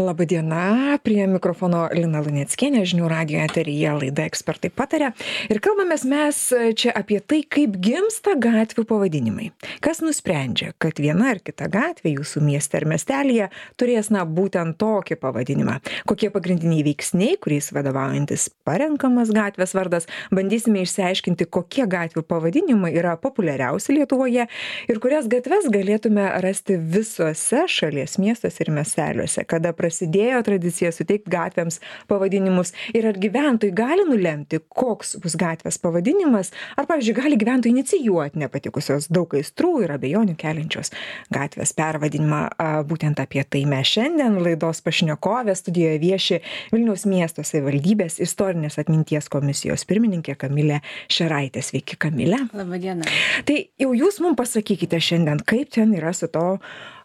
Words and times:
laba 0.00 0.24
diena 0.24 0.98
prie 1.04 1.26
mikrofono 1.28 1.84
lina 1.94 2.20
luneckienė 2.24 2.82
žinių 2.88 3.08
radijo 3.10 3.40
eteryje 3.44 3.92
laida 3.98 4.24
ekspertai 4.28 4.70
pataria. 4.72 5.10
Ir 5.52 5.60
kalbamės 5.62 6.04
mes 6.08 6.38
čia 6.80 6.92
apie 6.96 7.20
tai 7.20 7.42
kaip 7.44 7.76
gimsta 7.82 8.34
gatvių 8.40 8.84
pavadinimai. 8.88 9.50
Kas 9.84 10.00
nusprendžia 10.04 10.72
kad 10.80 11.00
viena 11.02 11.30
ar 11.34 11.40
kita 11.44 11.68
gatvė 11.72 12.14
jūsų 12.16 12.42
mieste 12.44 12.78
ar 12.80 12.86
miestelyje 12.88 13.50
turės 13.80 14.10
na 14.14 14.24
būtent 14.24 14.78
tokį 14.80 15.18
pavadinimą? 15.20 15.78
Kokie 16.08 16.30
pagrindiniai 16.32 16.84
veiksniai 16.86 17.36
kuriais 17.42 17.70
vadovaujantis 17.76 18.48
parenkamas 18.68 19.32
gatvės 19.36 19.76
vardas? 19.76 20.08
Bandysime 20.34 20.84
išsiaiškinti 20.86 21.48
kokie 21.52 21.86
gatvių 21.90 22.24
pavadinimai 22.30 22.92
yra 22.96 23.16
populiariausi 23.20 23.98
lietuvoje 23.98 24.48
ir 24.88 25.02
kurias 25.02 25.28
gatves 25.30 25.68
galėtume 25.72 26.26
rasti 26.44 26.78
visuose 26.80 27.66
šalies 27.68 28.16
miestuose 28.22 28.64
ir 28.64 28.72
miesteliuose. 28.74 29.44
Kada 29.50 29.74
prasidėjo 29.90 30.40
tradicija 30.46 30.92
suteikt 30.94 31.28
gatvėms 31.30 31.80
pavadinimus. 32.10 32.72
Ir 32.94 33.08
ar 33.10 33.18
gyventojai 33.18 33.74
gali 33.74 34.06
nulemti 34.06 34.60
koks 34.68 35.16
bus 35.22 35.36
gatvės 35.40 35.80
pavadinimas? 35.82 36.52
Ar 36.78 36.86
pavyzdžiui 36.88 37.16
gali 37.18 37.38
gyventojai 37.40 37.74
inicijuot 37.74 38.38
nepatikusios 38.38 39.10
daug 39.10 39.34
aistrų 39.34 39.72
ir 39.84 39.94
abejonių 39.96 40.36
keliančios 40.38 40.94
gatvės 41.34 41.74
pervadinimą? 41.76 42.42
Būtent 42.90 43.20
apie 43.22 43.42
tai 43.44 43.64
mes 43.68 43.90
šiandien 43.90 44.38
laidos 44.44 44.82
pašnekovės 44.86 45.64
studijoje 45.64 45.98
vieši 46.02 46.40
vilniaus 46.70 47.06
miesto 47.10 47.44
savivaldybės 47.46 48.20
istorinės 48.22 48.78
atminties 48.80 49.28
komisijos 49.32 49.86
pirmininkė 49.90 50.38
kamilė 50.38 50.80
šeraitė. 51.10 51.64
Sveiki 51.64 51.98
kamile 52.00 52.38
laba 52.56 52.78
diena 52.80 53.08
tai 53.48 53.64
jau 53.80 53.90
jūs 53.96 54.20
mum 54.22 54.36
pasakykite 54.38 55.00
šiandien 55.02 55.42
kaip 55.46 55.72
ten 55.74 55.94
yra 55.96 56.14
su 56.16 56.30
to 56.30 56.60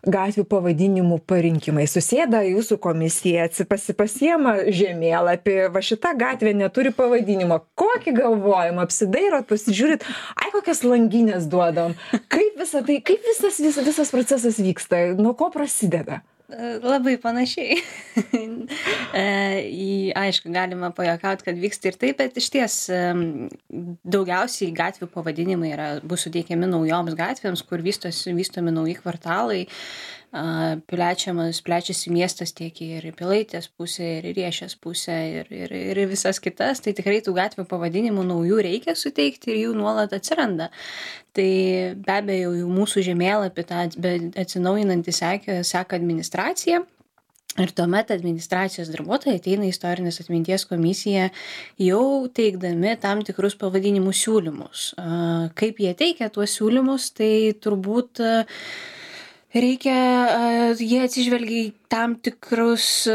gatvių 0.06 0.46
pavadinimų 0.50 1.20
parinkimai. 1.30 1.86
Susėda 1.90 2.44
jūsų 2.46 2.78
komisija 2.82 3.48
pasi 3.70 3.96
pasiema 3.98 4.56
žemėlapį 4.70 5.58
va 5.74 5.84
šita 5.86 6.14
gatvė 6.20 6.56
neturi 6.58 6.94
pavadinimo. 6.96 7.62
Kokį 7.80 8.16
galvojam 8.20 8.80
apsidairot 8.84 9.50
pasižiūrit 9.50 10.06
ai 10.36 10.52
kokias 10.54 10.84
langines 10.86 11.50
duodam. 11.50 11.98
Kaip 12.32 12.62
visa 12.62 12.84
tai 12.86 13.02
kaip 13.06 13.26
visas 13.26 13.60
vis 13.64 13.82
visas 13.82 14.14
procesas 14.14 14.62
vyksta? 14.62 15.08
Nuo 15.18 15.36
ko 15.38 15.52
prasideda 15.54 16.22
Labai 16.46 17.16
panašiai. 17.22 17.80
į, 19.86 19.94
aišku, 20.14 20.52
galima 20.54 20.92
pajokaut, 20.94 21.42
kad 21.46 21.58
vyksta 21.58 21.90
ir 21.90 21.98
taip, 22.02 22.20
bet 22.20 22.38
iš 22.38 22.50
ties 22.54 22.76
daugiausiai 24.16 24.74
gatvių 24.76 25.10
pavadinimai 25.14 25.72
yra, 25.74 25.88
bus 26.06 26.28
suteikiami 26.28 26.70
naujoms 26.70 27.18
gatvėms, 27.18 27.66
kur 27.66 27.82
vystosi, 27.86 28.36
vystomi 28.38 28.76
nauji 28.76 29.00
kvartalai 29.00 29.64
plečiamas, 30.90 31.62
plečiasi 31.66 32.12
miestas 32.12 32.52
tiek 32.56 32.76
ir 32.84 33.06
į 33.08 33.14
Pilaitės 33.16 33.70
pusę, 33.72 34.08
ir 34.20 34.30
į 34.30 34.34
Riešės 34.40 34.76
pusę, 34.82 35.16
ir, 35.40 35.52
ir, 35.54 35.76
ir 35.94 36.02
visas 36.12 36.42
kitas, 36.44 36.82
tai 36.84 36.96
tikrai 36.98 37.22
tų 37.24 37.36
gatvių 37.38 37.68
pavadinimų 37.70 38.26
naujų 38.32 38.64
reikia 38.68 38.98
suteikti 39.00 39.54
ir 39.54 39.62
jų 39.66 39.76
nuolat 39.80 40.16
atsiranda. 40.18 40.72
Tai 41.36 41.48
be 42.00 42.18
abejo, 42.18 42.52
jau 42.60 42.68
mūsų 42.72 43.06
žemėlapį 43.10 43.66
tą 43.70 43.86
atsinaujinantį 44.44 45.16
seka, 45.16 45.62
seka 45.68 46.00
administracija. 46.00 46.84
Ir 47.56 47.72
tuomet 47.72 48.10
administracijos 48.12 48.90
darbuotojai 48.92 49.38
ateina 49.40 49.64
į 49.64 49.72
istorinės 49.72 50.20
atminties 50.20 50.66
komisiją 50.68 51.30
jau 51.80 52.28
teikdami 52.36 52.98
tam 53.00 53.22
tikrus 53.24 53.56
pavadinimų 53.62 54.12
siūlymus. 54.12 54.90
Kaip 55.56 55.80
jie 55.80 55.94
teikia 55.96 56.28
tuos 56.36 56.58
siūlymus, 56.58 57.14
tai 57.16 57.32
turbūt 57.64 58.20
reikia 59.56 59.98
jie 60.80 61.02
atsižvelgia 61.06 61.68
į 61.68 61.74
tam 61.90 62.16
tikrus 62.22 63.06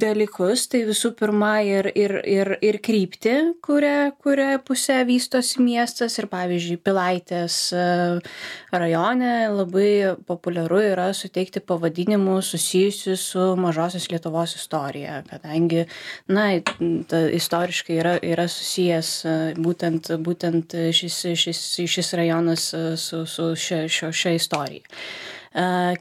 dalykus. 0.00 0.66
Tai 0.70 0.82
visų 0.88 1.12
pirma 1.18 1.52
ir 1.66 1.90
ir 1.94 2.14
ir 2.24 2.52
ir 2.64 2.78
kryptį 2.82 3.34
kuria 3.64 4.10
kuria 4.22 4.58
puse 4.64 4.96
vystosi 5.08 5.62
miestas. 5.64 6.18
Ir 6.20 6.28
pavyzdžiui 6.30 6.78
pilaitės 6.84 7.58
rajone 8.72 9.32
labai 9.54 9.90
populiaru 10.26 10.82
yra 10.90 11.10
suteikti 11.16 11.62
pavadinimus 11.64 12.52
susijusius 12.54 13.24
su 13.32 13.46
mažosios 13.60 14.10
lietuvos 14.12 14.56
istorija. 14.58 15.22
Kadangi 15.30 15.86
na 16.28 16.46
istoriškai 17.40 17.98
yra 18.00 18.16
yra 18.22 18.46
susijęs 18.50 19.12
būtent 19.60 20.14
būtent 20.24 20.78
šis 20.96 21.20
šis 21.44 21.66
šis 21.90 22.14
rajonas 22.18 22.70
su 23.00 23.26
su 23.26 23.52
šia 23.56 23.84
šio 23.88 24.12
šia 24.12 24.38
istorija 24.38 24.84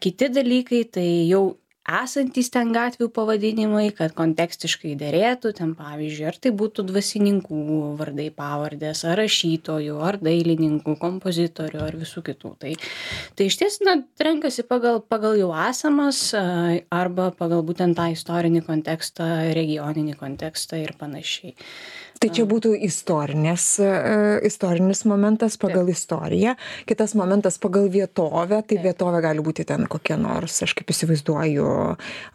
kiti 0.04 0.30
dalykai 0.30 0.84
tai 0.94 1.10
jau 1.30 1.58
esantys 1.90 2.52
ten 2.54 2.72
gatvių 2.74 3.08
pavadinimai 3.14 3.90
kad 3.98 4.14
kontekstiškai 4.18 4.92
derėtų 5.00 5.52
ten 5.58 5.72
pavyzdžiui 5.78 6.28
ar 6.30 6.38
tai 6.42 6.52
būtų 6.60 6.86
dvasininkų 6.90 7.62
vardai 8.00 8.28
pavardės 8.36 9.04
ar 9.09 9.18
rašytojų 9.24 9.98
ar 10.06 10.20
dailininkų 10.22 10.96
kompozitorių 11.02 11.82
ar 11.88 11.98
visų 12.00 12.24
kitų. 12.30 12.54
Tai 12.62 12.74
tai 13.38 13.50
išties 13.50 13.80
na 13.88 14.00
renkasi 14.22 14.66
pagal 14.70 15.02
pagal 15.02 15.40
jau 15.40 15.50
esamas 15.70 16.22
arba 16.36 17.32
pagal 17.40 17.66
būtent 17.66 17.98
tą 17.98 18.09
istorinį 18.14 18.64
kontekstą 18.68 19.30
regioninį 19.58 20.18
kontekstą 20.20 20.84
ir 20.84 20.94
panašiai 21.00 21.56
tai 22.19 22.30
čia 22.35 22.46
būtų 22.50 22.74
istorinės 22.88 23.66
istorinis 24.47 25.06
momentas 25.07 25.56
pagal 25.62 25.90
istoriją. 25.91 26.56
Kitas 26.90 27.16
momentas 27.18 27.59
pagal 27.62 27.88
vietovę. 27.91 28.62
Tai 28.68 28.80
vietovė 28.84 29.22
gali 29.24 29.44
būti 29.44 29.66
ten 29.68 29.88
kokia 29.90 30.18
nors 30.19 30.59
aš 30.66 30.75
kaip 30.78 30.91
įsivaizduoju 30.94 31.68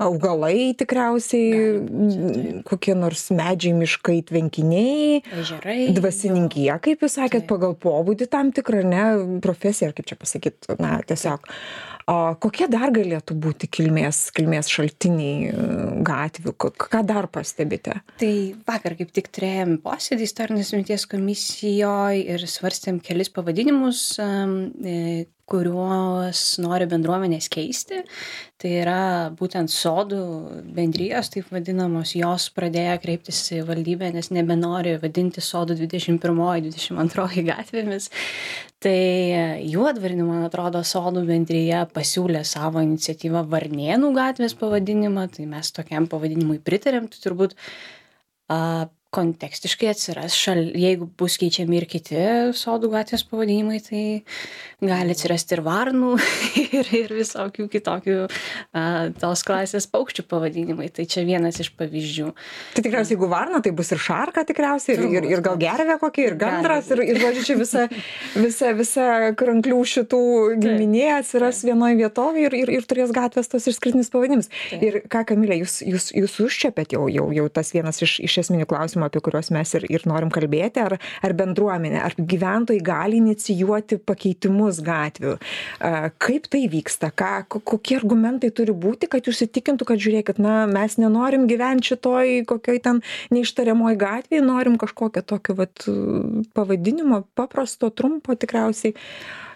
augalai 0.04 0.72
tikriausiai 0.80 2.62
kokie 2.68 2.96
nors 2.98 3.28
medžiai 3.34 3.74
miškai 3.76 4.20
tvenkiniai 4.30 5.22
dvasininkija 5.96 6.78
kaip 6.84 7.04
jūs 7.04 7.18
sakėt 7.20 7.48
pagal 7.50 7.76
pobūdį 7.80 8.30
tam 8.32 8.52
tikrą 8.56 8.84
ar 8.84 8.88
ne 8.90 9.04
profesiją 9.44 9.90
ar 9.90 9.98
kaip 9.98 10.08
čia 10.10 10.18
pasakyt 10.20 10.70
na 10.80 10.96
tiesiog 11.06 11.50
o 12.10 12.16
kokie 12.40 12.68
dar 12.70 12.92
galėtų 12.94 13.36
būti 13.40 13.68
kilmės 13.72 14.28
kilmės 14.36 14.70
šaltiniai 14.72 15.52
gatvių? 16.06 16.54
Ką 16.84 17.02
dar 17.06 17.28
pastebite? 17.32 17.98
Tai 18.20 18.32
vakar 18.68 18.96
kaip 18.98 19.12
tik 19.14 19.30
turėjom 19.34 19.78
posėdį 19.84 20.28
istorinės 20.28 20.72
atminties 20.72 21.06
komisijoj 21.10 22.24
ir 22.36 22.48
svarstėm 22.50 23.00
kelis 23.04 23.32
pavadinimus 23.34 24.06
kuriuos 25.50 26.42
nori 26.62 26.86
bendruomenės 26.88 27.50
keisti. 27.52 28.02
Tai 28.60 28.70
yra 28.80 29.00
būtent 29.36 29.68
sodų 29.72 30.20
bendrijos, 30.76 31.28
taip 31.34 31.50
vadinamos, 31.52 32.14
jos 32.16 32.46
pradėjo 32.54 32.94
kreiptis 33.02 33.42
į 33.52 33.60
valdybę, 33.68 34.08
nes 34.14 34.30
nebenori 34.32 34.94
vadinti 35.02 35.44
sodų 35.44 35.76
21-22 35.82 37.44
gatvėmis. 37.50 38.08
Tai 38.84 38.98
juodvarnių, 39.64 40.24
man 40.28 40.46
atrodo, 40.48 40.84
sodų 40.84 41.26
bendryje 41.28 41.84
pasiūlė 41.92 42.44
savo 42.48 42.82
iniciatyvą 42.84 43.44
Varnėnų 43.52 44.12
gatvės 44.16 44.56
pavadinimą, 44.60 45.28
tai 45.36 45.48
mes 45.50 45.72
tokiam 45.76 46.08
pavadinimui 46.10 46.60
pritarėm, 46.64 47.08
tai 47.12 47.24
turbūt 47.24 47.56
kontekstiškai 49.14 49.92
atsiras 49.92 50.34
šal 50.38 50.60
jeigu 50.74 51.08
bus 51.18 51.38
keičiami 51.40 51.78
ir 51.78 51.86
kiti 51.90 52.20
sodų 52.58 52.90
gatvės 52.96 53.24
pavadinimai 53.30 53.80
tai 53.84 54.04
gali 54.84 55.14
atsirasti 55.14 55.56
ir 55.56 55.62
varnų 55.64 56.14
ir 56.80 56.90
ir 56.98 57.14
visokių 57.14 57.68
kitokių 57.72 58.16
a 58.74 58.84
tos 59.20 59.44
klasės 59.46 59.86
paukščių 59.90 60.26
pavadinimai. 60.30 60.90
Tai 60.94 61.06
čia 61.10 61.24
vienas 61.26 61.60
iš 61.62 61.70
pavyzdžių. 61.78 62.30
Tai 62.74 62.84
tikriausiai 62.84 63.16
jeigu 63.16 63.28
varna 63.30 63.60
tai 63.64 63.72
bus 63.76 63.92
ir 63.94 64.02
šarka 64.02 64.44
tikriausiai 64.48 64.96
ir 64.96 65.04
ir 65.20 65.28
ir 65.36 65.44
gal 65.44 65.58
gervė 65.60 65.98
kokia 66.02 66.28
ir 66.30 66.38
gandras 66.40 66.90
ir 66.94 67.04
ir 67.04 67.20
žodžiu 67.22 67.46
čia 67.48 67.58
visa 67.60 67.86
visa 68.34 68.72
visa 68.76 69.06
kranklių 69.38 69.80
šitų 69.94 70.22
giminė 70.62 71.06
atsiras 71.20 71.62
vienoj 71.66 71.98
vietovėj 72.02 72.48
ir 72.48 72.58
ir 72.62 72.74
ir 72.78 72.88
turės 72.90 73.14
gatvės 73.14 73.50
tuos 73.52 73.68
išskirtinius 73.70 74.12
pavadinimus 74.12 74.50
ir 74.80 75.02
ką 75.10 75.24
kamile 75.30 75.60
jūs 75.62 75.80
jūs 75.86 76.10
jūs 76.16 76.38
užčiuopėt 76.48 76.96
jau 76.96 77.06
jau 77.12 77.30
jau 77.36 77.48
tas 77.52 77.72
vienas 77.76 78.02
iš 78.04 78.18
iš 78.26 78.38
esminių 78.44 78.68
klausimų 78.70 79.03
apie 79.08 79.22
kuriuos 79.24 79.50
mes 79.54 79.74
ir 79.78 79.86
ir 79.90 80.06
norim 80.10 80.32
kalbėti 80.34 80.82
ar 80.84 80.96
ar 80.98 81.36
bendruomenė 81.36 82.02
ar 82.04 82.16
gyventojai 82.18 82.82
gali 82.84 83.20
inicijuoti 83.22 84.00
pakeitimus 84.06 84.80
gatvių. 84.84 85.36
Kaip 86.24 86.48
tai 86.52 86.64
vyksta? 86.72 87.12
Ką 87.14 87.32
kokie 87.54 87.98
argumentai 88.00 88.50
turi 88.54 88.74
būti 88.74 89.10
kad 89.10 89.28
jūs 89.28 89.44
įtikintų 89.46 89.88
kad 89.88 90.02
žiūrėkit 90.02 90.40
na 90.42 90.64
mes 90.70 90.98
nenorim 91.00 91.48
gyvent 91.50 91.86
šitoj 91.86 92.44
kokioj 92.50 92.82
ten 92.84 93.00
neištariamoj 93.34 93.98
gatvėj 94.00 94.44
norim 94.44 94.78
kažkokio 94.80 95.24
tokio 95.24 95.58
vat 95.60 95.86
pavadinimo 96.56 97.24
paprasto 97.38 97.90
trumpo 97.90 98.36
tikriausiai 98.38 98.94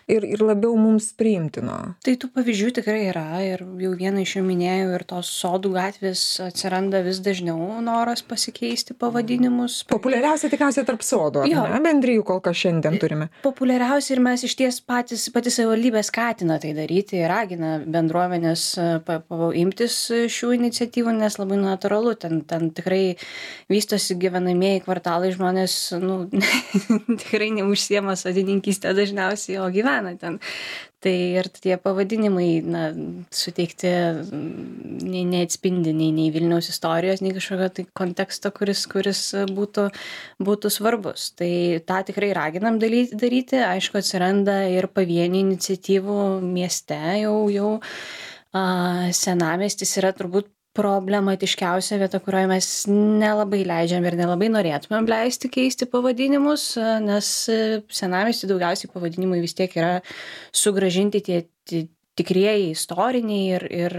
ir, 0.08 0.24
ir 0.24 0.42
labiau 0.42 0.74
mums 0.78 1.10
priimtino. 1.18 1.76
Tai 2.04 2.14
tų 2.20 2.30
pavyzdžių 2.34 2.70
tikrai 2.80 3.00
yra 3.10 3.26
ir 3.44 3.62
jau 3.82 3.92
vieną 3.98 4.24
iš 4.24 4.36
jų 4.38 4.44
minėjau 4.46 4.92
ir 4.96 5.04
tos 5.08 5.30
sodų 5.42 5.72
gatvės 5.76 6.22
atsiranda 6.48 7.02
vis 7.06 7.20
dažniau 7.24 7.78
noras 7.84 8.24
pasikeisti 8.26 8.96
pavadinimus. 8.98 9.82
Populiariausia 9.90 10.50
tikriausiai 10.52 10.86
tarp 10.88 11.04
sodų, 11.06 11.44
jo, 11.50 11.64
ne? 11.68 11.80
bendrijų 11.84 12.24
kol 12.28 12.42
kas 12.44 12.58
šiandien 12.62 12.98
turime. 13.02 13.28
Populiariausia 13.44 14.16
ir 14.16 14.24
mes 14.24 14.44
iš 14.48 14.56
ties 14.58 14.80
patys, 14.84 15.28
pati 15.34 15.52
savivaldybė 15.54 16.02
skatina 16.06 16.58
tai 16.62 16.72
daryti 16.76 17.20
ir 17.20 17.28
ragina 17.30 17.76
bendruomenės 17.84 18.66
pa, 19.06 19.20
pa, 19.20 19.50
imtis 19.58 20.00
šių 20.32 20.54
iniciatyvų, 20.58 21.14
nes 21.20 21.38
labai 21.40 21.60
natūralu, 21.60 22.14
ten, 22.20 22.42
ten 22.48 22.72
tikrai 22.74 23.02
vystosi 23.70 24.16
gyvenamieji 24.20 24.84
kvartalai, 24.86 25.32
žmonės 25.34 25.76
nu, 26.00 26.20
tikrai 27.20 27.50
neužsiema 27.58 28.16
sodininkystę 28.18 28.94
dažniausiai, 28.96 29.60
o 29.62 29.68
gyvena 29.72 29.97
ten. 30.20 30.38
Tai 30.98 31.14
ir 31.14 31.46
tie 31.54 31.76
pavadinimai, 31.78 32.48
na, 32.66 32.82
suteikti 33.30 33.92
nei 35.06 35.22
neatspindi 35.30 35.92
nei, 35.94 36.10
nei 36.16 36.32
Vilniaus 36.34 36.70
istorijos, 36.72 37.22
nei 37.22 37.34
kažkokio 37.36 37.68
tai 37.76 37.86
konteksto, 38.00 38.50
kuris, 38.56 38.82
kuris 38.90 39.22
būtų, 39.54 39.88
būtų 40.42 40.72
svarbus. 40.74 41.30
Tai 41.38 41.50
tą 41.86 42.02
tikrai 42.10 42.32
raginam 42.36 42.80
daryti. 42.82 43.62
Aišku, 43.62 44.02
atsiranda 44.02 44.64
ir 44.72 44.90
pavienių 44.90 45.44
iniciatyvų 45.46 46.20
mieste 46.42 46.98
jau, 47.22 47.36
jau 47.52 47.72
senamestis 49.14 49.98
yra 50.00 50.14
turbūt 50.16 50.50
problematiškiausia 50.78 51.98
vieta, 52.00 52.20
kurioje 52.22 52.48
mes 52.50 52.70
nelabai 52.88 53.64
leidžiam 53.66 54.06
ir 54.06 54.16
nelabai 54.18 54.50
norėtumėm 54.54 55.08
leisti 55.10 55.50
keisti 55.52 55.88
pavadinimus, 55.90 56.70
nes 57.04 57.30
senamesti 58.00 58.50
daugiausiai 58.50 58.92
pavadinimai 58.94 59.42
vis 59.42 59.56
tiek 59.58 59.74
yra 59.78 59.94
sugražinti 60.54 61.24
tie 61.26 61.42
tikrieji 62.18 62.70
istoriniai 62.74 63.56
ir, 63.56 63.66
ir 63.72 63.96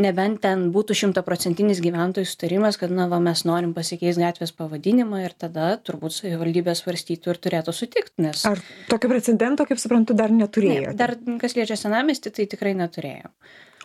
nebent 0.00 0.42
ten 0.44 0.68
būtų 0.74 0.96
šimtaprocentinis 1.02 1.82
gyventojų 1.84 2.28
sutarimas, 2.28 2.80
kad 2.80 2.92
na, 2.94 3.08
va, 3.10 3.20
mes 3.22 3.44
norim 3.48 3.74
pasikeisti 3.76 4.24
gatvės 4.24 4.54
pavadinimą 4.56 5.24
ir 5.24 5.36
tada 5.38 5.72
turbūt 5.84 6.16
savivaldybė 6.18 6.76
svarstytų 6.78 7.34
ir 7.34 7.42
turėtų 7.46 7.76
sutikti. 7.76 8.26
Nes... 8.26 8.44
Ar 8.48 8.60
tokio 8.90 9.12
precedento, 9.12 9.66
kaip 9.68 9.82
suprantu, 9.82 10.16
dar 10.18 10.34
neturėjo? 10.34 10.90
Ne, 10.90 10.98
dar 10.98 11.16
kas 11.40 11.56
liečia 11.58 11.78
senamestį, 11.80 12.36
tai 12.36 12.48
tikrai 12.50 12.76
neturėjau 12.78 13.34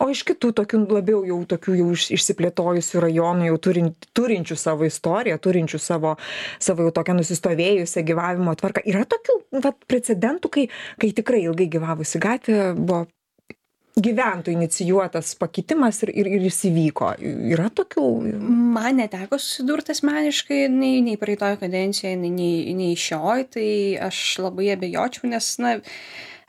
o 0.02 0.08
iš 0.12 0.22
kitų 0.28 0.52
tokių 0.60 0.82
labiau 0.90 1.22
jau 1.26 1.38
tokių 1.48 1.76
jau 1.80 1.88
išsiplėtojusių 2.16 3.02
rajonų 3.06 3.48
jau 3.50 3.58
turint 3.68 4.08
turinčių 4.16 4.58
savo 4.60 4.88
istoriją 4.88 5.38
turinčių 5.42 5.80
savo 5.80 6.14
savo 6.62 6.86
jau 6.86 6.94
tokią 6.98 7.16
nusistovėjusią 7.20 8.04
gyvavimo 8.10 8.54
tvarką 8.60 8.84
yra 8.88 9.04
tokių 9.08 9.38
vat 9.64 9.78
precedentų 9.88 10.52
kai 10.52 10.66
kai 11.00 11.12
tikrai 11.16 11.44
ilgai 11.46 11.68
gyvavusi 11.72 12.20
gatvė 12.22 12.72
buvo 12.76 13.04
gyventojų 13.96 14.58
inicijuotas 14.58 15.32
pakitimas 15.40 16.02
ir, 16.04 16.12
ir, 16.12 16.28
ir 16.36 16.46
jis 16.50 16.58
įvyko. 16.68 17.14
Yra 17.54 17.70
tokių? 17.72 18.04
Man 18.76 19.00
neteko 19.00 19.38
susidurti 19.40 19.94
asmeniškai 19.94 20.66
nei, 20.72 21.00
nei 21.04 21.16
praeitoje 21.20 21.56
kadencijoje, 21.62 22.18
nei, 22.20 22.32
nei, 22.36 22.76
nei 22.76 22.96
šioj, 23.00 23.46
tai 23.56 23.68
aš 24.04 24.22
labai 24.44 24.68
abejočiau, 24.74 25.30
nes, 25.32 25.48
na, 25.64 25.74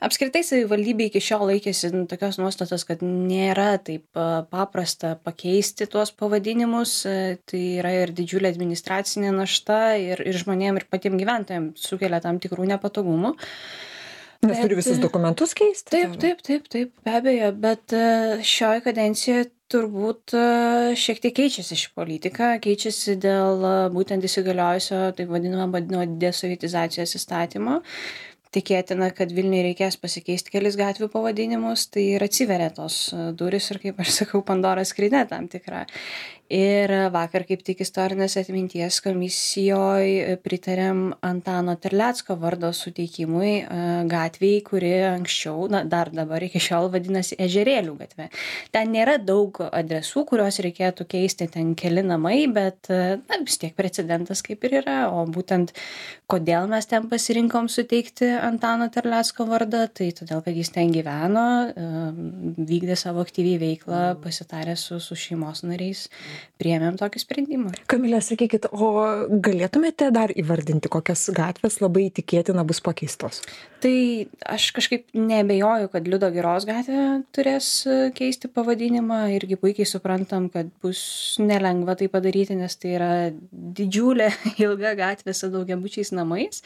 apskritai 0.04 0.44
savivaldybė 0.44 1.08
iki 1.08 1.24
šiol 1.24 1.46
laikėsi 1.54 1.92
nu, 1.96 2.04
tokios 2.10 2.36
nuostatos, 2.42 2.84
kad 2.88 3.00
nėra 3.00 3.70
taip 3.80 4.04
paprasta 4.52 5.16
pakeisti 5.24 5.88
tuos 5.88 6.12
pavadinimus, 6.12 7.00
tai 7.48 7.64
yra 7.80 7.96
ir 8.02 8.12
didžiulė 8.12 8.52
administracinė 8.52 9.32
našta 9.40 9.96
ir, 9.96 10.20
ir 10.20 10.44
žmonėm 10.44 10.82
ir 10.82 10.90
patiem 10.92 11.16
gyventojim 11.16 11.72
sukelia 11.80 12.20
tam 12.24 12.44
tikrų 12.44 12.68
nepatogumų. 12.76 13.38
Nes 14.46 14.60
turi 14.62 14.76
visus 14.78 15.00
dokumentus 15.02 15.54
keisti? 15.58 15.90
Taip, 15.90 16.14
taip, 16.22 16.42
taip, 16.46 16.68
taip, 16.70 16.92
be 17.02 17.14
abejo, 17.18 17.50
bet 17.58 17.94
e, 17.96 18.02
šioje 18.46 18.84
kadencijoje 18.84 19.48
turbūt 19.72 20.36
e, 20.38 20.44
šiek 20.98 21.18
tiek 21.24 21.34
keičiasi 21.40 21.78
ši 21.80 21.90
politika, 21.98 22.52
keičiasi 22.62 23.18
dėl 23.18 23.66
būtent 23.94 24.24
įsigaliojusio, 24.28 25.02
taip 25.18 25.34
vadinamo, 25.34 25.72
vadinamo 25.74 26.20
desovietizacijos 26.22 27.18
įstatymo 27.18 27.80
tikėtina 28.54 29.10
kad 29.16 29.32
vilniui 29.34 29.60
reikės 29.66 29.98
pasikeisti 30.00 30.54
kelis 30.54 30.78
gatvių 30.78 31.10
pavadinimus 31.12 31.88
tai 31.92 32.06
ir 32.14 32.24
atsiveria 32.24 32.70
tos 32.74 33.10
durys 33.36 33.68
ir 33.72 33.80
kaip 33.82 34.00
aš 34.00 34.14
sakau 34.22 34.40
pandoros 34.46 34.94
skrynia 34.94 35.26
tam 35.28 35.50
tikra 35.52 35.84
ir 36.48 36.90
vakar 37.12 37.44
kaip 37.48 37.60
tik 37.64 37.82
istorinės 37.84 38.38
atminties 38.40 39.02
komisijoj 39.04 40.38
pritarėm 40.44 41.02
antano 41.24 41.74
terlecko 41.76 42.38
vardo 42.40 42.70
suteikimui 42.72 43.52
gatvei 44.08 44.62
kuri 44.64 44.94
anksčiau 45.10 45.68
na 45.68 45.82
dar 45.84 46.08
dabar 46.14 46.42
iki 46.44 46.60
šiol 46.62 46.88
vadinasi 46.92 47.36
ežerėlių 47.44 47.96
gatve. 48.00 48.28
Ten 48.72 48.92
nėra 48.96 49.18
daug 49.20 49.60
adresų 49.68 50.24
kuriuos 50.30 50.60
reikėtų 50.64 51.04
keisti 51.12 51.50
ten 51.52 51.74
keli 51.78 52.02
namai 52.06 52.46
bet 52.48 52.88
na 52.88 53.40
vis 53.44 53.60
tiek 53.60 53.76
precedentas 53.76 54.42
kaip 54.42 54.64
ir 54.64 54.80
yra. 54.80 54.98
O 55.12 55.26
būtent 55.28 55.74
kodėl 56.32 56.68
mes 56.72 56.88
ten 56.88 57.10
pasirinkom 57.12 57.68
suteikti 57.68 58.30
antano 58.40 58.88
terlecko 58.92 59.44
vardą 59.52 59.84
tai 59.92 60.10
todėl 60.16 60.40
kad 60.46 60.56
jis 60.56 60.72
ten 60.72 60.96
gyveno 60.96 61.46
vykdė 62.56 62.96
savo 62.96 63.20
aktyviai 63.26 63.60
veiklą 63.60 64.02
pasitaręs 64.24 64.88
su 64.88 65.00
su 65.04 65.16
šeimos 65.18 65.64
nariais 65.68 66.08
priėmėm 66.58 66.98
tokį 66.98 67.22
sprendimą. 67.22 67.72
Kamilė, 67.90 68.20
sakykit, 68.24 68.70
o 68.72 68.90
galėtumėte 69.44 70.10
dar 70.14 70.32
įvardinti, 70.34 70.90
kokias 70.92 71.28
gatvės 71.34 71.80
labai 71.82 72.08
tikėtina 72.14 72.64
bus 72.66 72.82
pakeistos? 72.84 73.42
Tai 73.82 73.94
aš 74.42 74.70
kažkaip 74.74 75.06
nebejoju, 75.14 75.90
kad 75.92 76.08
Liudo 76.10 76.30
Geros 76.34 76.66
gatvė 76.66 77.22
turės 77.34 77.68
keisti 78.18 78.50
pavadinimą, 78.50 79.20
irgi 79.36 79.58
puikiai 79.60 79.86
suprantam, 79.86 80.48
kad 80.50 80.72
bus 80.82 81.00
nelengva 81.38 81.94
tai 81.98 82.10
padaryti, 82.10 82.58
nes 82.58 82.74
tai 82.80 82.96
yra 82.96 83.12
didžiulė 83.52 84.32
ilga 84.64 84.96
gatvė 84.98 85.36
su 85.36 85.52
daugiabučiais 85.54 86.10
namais. 86.16 86.64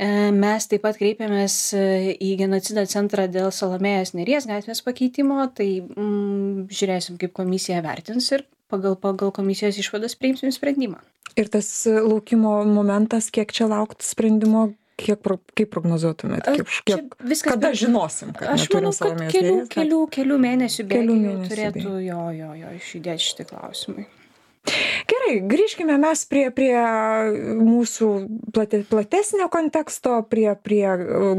E, 0.00 0.08
mes 0.32 0.68
taip 0.70 0.86
pat 0.86 0.96
kreipėmės 0.96 1.58
į 1.76 2.32
genocido 2.40 2.86
centrą 2.88 3.28
dėl 3.28 3.52
Salomėjos 3.52 4.14
Neries 4.16 4.48
gatvės 4.48 4.80
pakeitimo, 4.86 5.44
tai 5.52 5.68
mm, 5.82 6.70
žiūrėsim, 6.72 7.20
kaip 7.20 7.36
komisija 7.36 7.84
vertins 7.84 8.32
ir 8.32 8.46
pagal 8.72 8.96
pagal 9.00 9.32
komisijos 9.34 9.78
išvadas 9.80 10.16
priimsim 10.18 10.52
sprendimą. 10.54 11.00
Ir 11.36 11.48
tas 11.52 11.68
laukimo 11.86 12.60
momentas, 12.68 13.30
kiek 13.32 13.52
čia 13.54 13.68
laukti 13.70 14.04
sprendimo, 14.04 14.70
kiek 15.00 15.20
kaip 15.56 15.70
prognozuotumėt? 15.72 16.48
Kiek, 16.58 16.72
kiek, 16.88 17.14
viskas 17.24 17.56
kada 17.56 17.72
žinosim, 17.76 18.34
kad 18.36 18.52
aš 18.56 18.66
manau, 18.74 18.92
kad 18.96 19.22
kelių, 19.32 19.54
kelių, 19.72 20.00
kelių 20.12 20.40
mėnesių 20.48 20.88
bėgių 20.90 21.36
turėtų 21.52 21.86
jo, 22.04 22.26
jo, 22.36 22.50
jo 22.60 22.74
išjudėti 22.80 23.30
šitie 23.30 23.48
klausimai 23.48 24.08
gerai 25.10 25.40
grįžkime 25.48 25.96
mes 26.00 26.24
prie 26.30 26.46
prie 26.54 26.74
mūsų 27.58 28.08
plate 28.54 28.82
platesnio 28.88 29.48
konteksto 29.52 30.20
prie 30.30 30.52
prie 30.62 30.86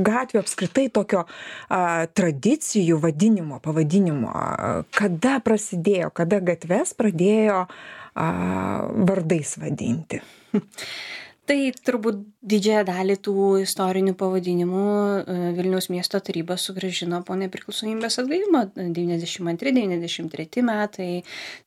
gatvių 0.03 0.41
apskritai 0.43 0.87
tokio 0.93 1.25
a 1.69 2.05
tradicijų 2.07 2.99
vadinimo 3.03 3.59
pavadinimo. 3.63 4.33
Kada 4.95 5.39
prasidėjo 5.43 6.11
kada 6.15 6.41
gatves 6.43 6.95
pradėjo 6.97 7.65
a 8.13 8.29
vardais 8.93 9.55
vadinti 9.57 10.21
tai 11.49 11.57
turbūt 11.75 12.21
didžiąją 12.43 12.83
dalį 12.87 13.15
tų 13.23 13.33
istorinių 13.63 14.13
pavadinimų 14.19 14.83
e, 14.83 15.35
vilniaus 15.57 15.89
miesto 15.91 16.19
taryba 16.23 16.55
sugrąžino 16.59 17.21
po 17.27 17.35
nepriklausomybės 17.39 18.19
atgavimo. 18.21 18.65
devyniasdešim 18.75 19.47
antri 19.51 19.73
devyniasdešim 19.75 20.29
treti 20.31 20.63
metai. 20.63 21.23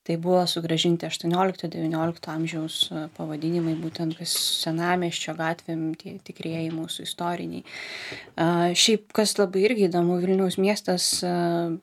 Tai 0.07 0.17
buvo 0.23 0.43
sugrąžinti 0.49 1.09
aštuoniolikto 1.09 1.69
devyniolikto 1.73 2.33
amžiaus 2.33 2.79
e, 2.89 3.07
pavadinimai 3.17 3.75
būtent 3.81 4.17
senamiesčio 4.27 5.37
gatvėm 5.37 5.91
tie 6.01 6.17
tikrieji 6.25 6.73
mūsų 6.77 7.07
istoriniai. 7.09 7.65
Šiaip 8.77 9.13
kas 9.17 9.37
labai 9.41 9.65
irgi 9.67 9.87
įdomu 9.91 10.19
vilniaus 10.23 10.57
miestas 10.61 11.09
e, 11.25 11.33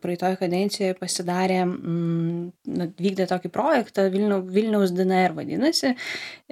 praeitoj 0.01 0.37
kadencijoj 0.41 0.95
pasidarė 1.01 1.61
mm, 1.65 2.41
na 2.77 2.89
vykdė 2.97 3.29
tokį 3.29 3.53
projektą 3.53 4.07
vilniau 4.13 4.41
vilniaus 4.45 4.93
dnr 4.93 5.37
vadinasi. 5.37 5.93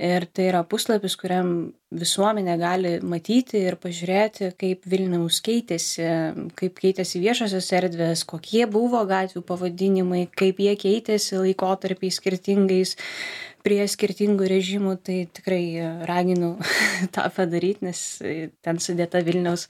Ir 0.01 0.25
tai 0.33 0.49
yra 0.49 0.65
puslapis 0.65 1.17
kur 1.19 1.30
kuriam 1.31 1.71
visuomenė 1.95 2.57
gali 2.59 2.91
matyti 3.03 3.61
ir 3.63 3.77
pažiūrėti, 3.79 4.51
kaip 4.59 4.83
Vilniaus 4.87 5.39
keitėsi, 5.43 6.03
kaip 6.59 6.79
keitėsi 6.79 7.21
viešosios 7.23 7.69
erdvės, 7.71 8.25
kokie 8.27 8.65
buvo 8.67 8.99
gatvių 9.07 9.41
pavadinimai, 9.47 10.25
kaip 10.27 10.59
jie 10.59 10.75
keitėsi 10.75 11.39
laikotarpiai 11.39 12.11
skirtingais 12.11 12.97
prie 13.63 13.79
skirtingų 13.87 14.47
režimų, 14.49 14.97
tai 15.03 15.27
tikrai 15.31 15.63
raginu 16.07 16.57
tą 17.15 17.29
padaryti, 17.31 17.87
nes 17.87 18.03
ten 18.61 18.79
sudėta 18.83 19.23
Vilniaus 19.23 19.69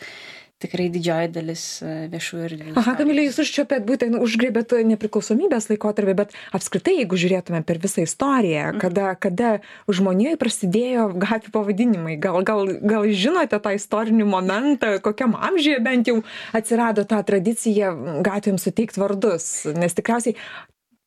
tikrai 0.62 0.88
didžioji 0.94 1.32
dalis 1.36 1.64
e, 1.82 1.94
viešųjų 2.12 2.46
erdvių. 2.48 2.74
Aha, 2.80 2.96
Kamilė, 3.00 3.26
jūs 3.28 3.42
užčiopėt 3.44 3.86
būtent 3.88 4.18
užgrėbėt 4.22 4.76
nepriklausomybės 4.92 5.70
laikotarpį, 5.72 6.16
bet 6.22 6.36
apskritai, 6.56 6.98
jeigu 7.02 7.20
žiūrėtume 7.20 7.64
per 7.68 7.82
visą 7.84 8.06
istoriją, 8.06 8.68
mhm. 8.72 8.82
kada, 8.84 9.14
kada 9.22 9.52
žmonijoje 9.92 10.40
prasidėjo 10.42 11.08
gatvių 11.22 11.54
pavadinimai, 11.56 12.18
gal, 12.22 12.42
gal, 12.48 12.74
gal 12.82 13.08
žinote 13.10 13.60
tą 13.62 13.76
istorinį 13.78 14.28
momentą, 14.30 14.96
kokiam 15.04 15.36
amžiuje 15.38 15.80
bent 15.84 16.12
jau 16.12 16.20
atsirado 16.58 17.06
ta 17.10 17.22
tradicija 17.28 17.94
gatvėms 18.26 18.68
suteikti 18.68 19.02
vardus, 19.02 19.50
nes 19.76 19.98
tikriausiai 19.98 20.38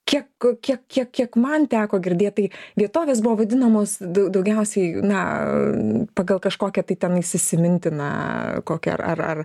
kiek 0.04 0.26
kiek 0.62 0.80
kiek 0.88 1.10
kiek 1.12 1.36
man 1.40 1.64
teko 1.70 1.98
girdėt 2.04 2.36
tai 2.36 2.44
vietovės 2.76 3.22
buvo 3.24 3.38
vadinamos 3.40 3.96
daugiausiai 4.02 5.00
na 5.04 5.20
pagal 6.16 6.40
kažkokią 6.44 6.84
tai 6.88 6.96
tenais 7.00 7.30
įsimintiną 7.38 8.08
kokią 8.68 8.98
ar 8.98 9.22
ar 9.24 9.40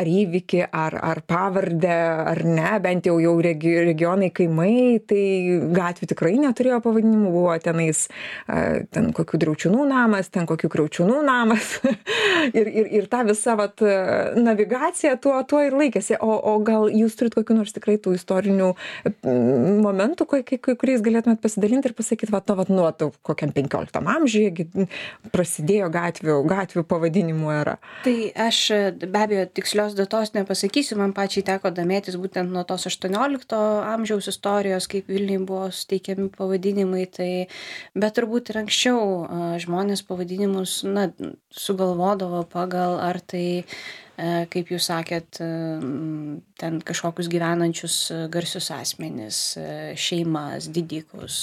ar 0.00 0.10
įvykį 0.10 0.62
ar 0.72 0.96
ar 1.04 1.20
pavardę 1.28 1.98
ar 2.32 2.42
ne 2.44 2.72
bent 2.80 3.08
jau 3.10 3.18
jau 3.20 3.34
regi 3.44 3.74
regionai 3.90 4.30
kaimai 4.32 5.00
tai 5.10 5.24
gatvių 5.76 6.10
tikrai 6.14 6.34
neturėjo 6.46 6.80
pavadinimų 6.86 7.34
buvo 7.34 7.58
tenais 7.62 8.06
ten 8.46 9.12
kokių 9.16 9.42
driaučiūnų 9.44 9.86
namas 9.92 10.32
ten 10.32 10.48
kokių 10.48 10.72
kriaučiūnų 10.76 11.20
namas. 11.26 11.76
Ir 12.56 12.66
ir 12.66 12.86
ir 12.98 13.06
ta 13.10 13.20
visa 13.26 13.52
vat 13.58 13.82
navigacija 14.36 15.16
tuo 15.20 15.36
tuo 15.48 15.60
ir 15.66 15.74
laikėsi. 15.76 16.16
O 16.24 16.38
o 16.50 16.54
gal 16.64 16.88
jūs 16.88 17.18
turit 17.18 17.34
kokių 17.36 17.58
nors 17.58 17.74
tikrai 17.76 17.98
tų 18.00 18.14
istorinių 18.16 18.70
momentų 19.90 20.26
kai 20.30 20.40
kai 20.46 20.74
kuriais 20.78 21.02
galėtumėt 21.04 21.42
pasidalint 21.42 21.86
ir 21.86 21.94
pasakyt 21.98 22.32
vat 22.32 22.48
na 22.50 22.56
vat 22.58 22.72
nuo 22.72 22.88
to 22.96 23.10
kokiam 23.26 23.52
penkioliktam 23.54 24.08
amžiuje 24.10 24.50
gi 24.56 24.86
prasidėjo 25.34 25.90
gatvių 25.92 26.36
gatvių 26.50 26.84
pavadinimų 26.90 27.52
era. 27.54 27.76
Tai 28.06 28.14
aš 28.46 28.60
be 29.02 29.22
abejo 29.24 29.46
tikslios 29.60 29.96
datos 29.98 30.34
nepasakysiu 30.36 30.98
man 31.00 31.14
pačiai 31.16 31.46
teko 31.50 31.72
domėtis 31.74 32.18
būtent 32.20 32.52
nuo 32.54 32.64
tos 32.68 32.88
aštuoniolikto 32.90 33.60
amžiaus 33.92 34.30
istorijos 34.32 34.88
kaip 34.90 35.10
vilniui 35.10 35.42
buvo 35.46 35.70
suteikiami 35.74 36.30
pavadinimai 36.36 37.06
tai 37.10 37.30
bet 37.94 38.16
turbūt 38.18 38.52
ir 38.52 38.62
anksčiau 38.64 39.58
žmonės 39.62 40.04
pavadinimus 40.08 40.80
na 40.88 41.10
sugalvodavo 41.50 42.44
pagal 42.50 43.00
ar 43.02 43.20
tai 43.20 43.62
E, 44.20 44.44
kaip 44.52 44.68
jūs 44.72 44.88
sakėt, 44.90 45.38
e, 45.40 45.46
ten 46.60 46.78
kažkokius 46.84 47.30
gyvenančius 47.32 47.96
e, 48.12 48.18
garsius 48.32 48.70
asmenis, 48.74 49.40
šeimas, 50.00 50.68
didikus, 50.72 51.38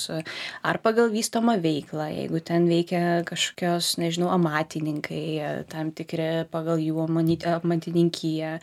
ar 0.65 0.79
pagal 0.83 1.11
vystomą 1.13 1.57
veiklą, 1.63 2.09
jeigu 2.13 2.41
ten 2.45 2.67
veikia 2.69 3.01
kažkokios, 3.27 3.95
nežinau, 4.01 4.29
amatininkai, 4.35 5.65
tam 5.71 5.91
tikri 5.95 6.45
pagal 6.53 6.81
jų 6.81 7.07
amatininkiją 7.07 8.57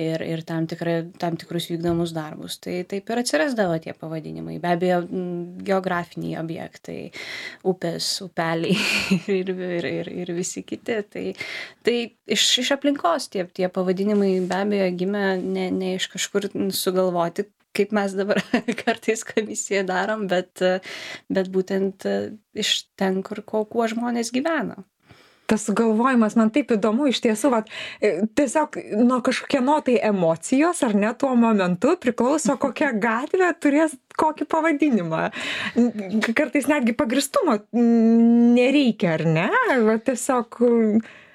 ir, 0.00 0.22
ir 0.24 0.42
tam, 0.46 0.66
tikra, 0.70 0.96
tam 1.20 1.36
tikrus 1.40 1.68
vykdomus 1.70 2.14
darbus. 2.16 2.58
Tai 2.62 2.80
taip 2.90 3.10
ir 3.12 3.20
atsirasdavo 3.22 3.78
tie 3.82 3.94
pavadinimai. 3.96 4.58
Be 4.62 4.72
abejo, 4.74 5.00
geografiniai 5.66 6.38
objektai, 6.40 6.98
upės, 7.66 8.10
upeliai 8.26 8.76
ir, 9.38 9.54
ir, 9.54 9.88
ir, 9.92 10.12
ir 10.24 10.34
visi 10.36 10.64
kiti. 10.66 11.00
Tai, 11.12 11.24
tai 11.86 11.96
iš, 12.26 12.46
iš 12.64 12.74
aplinkos 12.76 13.30
tie, 13.32 13.46
tie 13.56 13.70
pavadinimai 13.72 14.34
be 14.50 14.60
abejo 14.64 14.90
gimė 15.04 15.24
ne, 15.42 15.70
ne 15.74 15.96
iš 15.98 16.10
kažkur 16.14 16.50
sugalvoti, 16.76 17.46
kaip 17.76 17.92
mes 17.94 18.14
dabar 18.18 18.40
kartais 18.84 19.22
komisijoje 19.26 19.84
darom, 19.88 20.26
bet, 20.30 20.62
bet 21.30 21.50
būtent 21.54 22.06
iš 22.58 22.76
ten, 22.98 23.22
kur 23.26 23.44
kuo, 23.46 23.66
kuo 23.70 23.86
žmonės 23.90 24.32
gyvena 24.34 24.80
tas 25.50 25.66
sugalvojimas 25.66 26.36
man 26.38 26.52
taip 26.54 26.70
įdomu 26.76 27.08
iš 27.10 27.22
tiesų 27.24 27.50
vat 27.54 27.70
e, 27.98 28.20
tiesiog 28.38 28.78
nuo 29.02 29.20
kažkieno 29.26 29.80
tai 29.86 29.98
emocijos 30.10 30.84
ar 30.86 30.94
ne 30.94 31.10
tuo 31.18 31.32
momentu 31.38 31.96
priklauso 32.00 32.56
kokia 32.60 32.92
gatvė 33.06 33.50
turės 33.60 33.96
kokį 34.20 34.46
pavadinimą. 34.52 35.22
Kartais 36.36 36.66
netgi 36.68 36.92
pagrįstumo 36.98 37.56
nereikia 37.72 39.14
ar 39.16 39.24
ne? 39.24 39.48
Va 39.86 39.96
tiesiog 40.04 40.60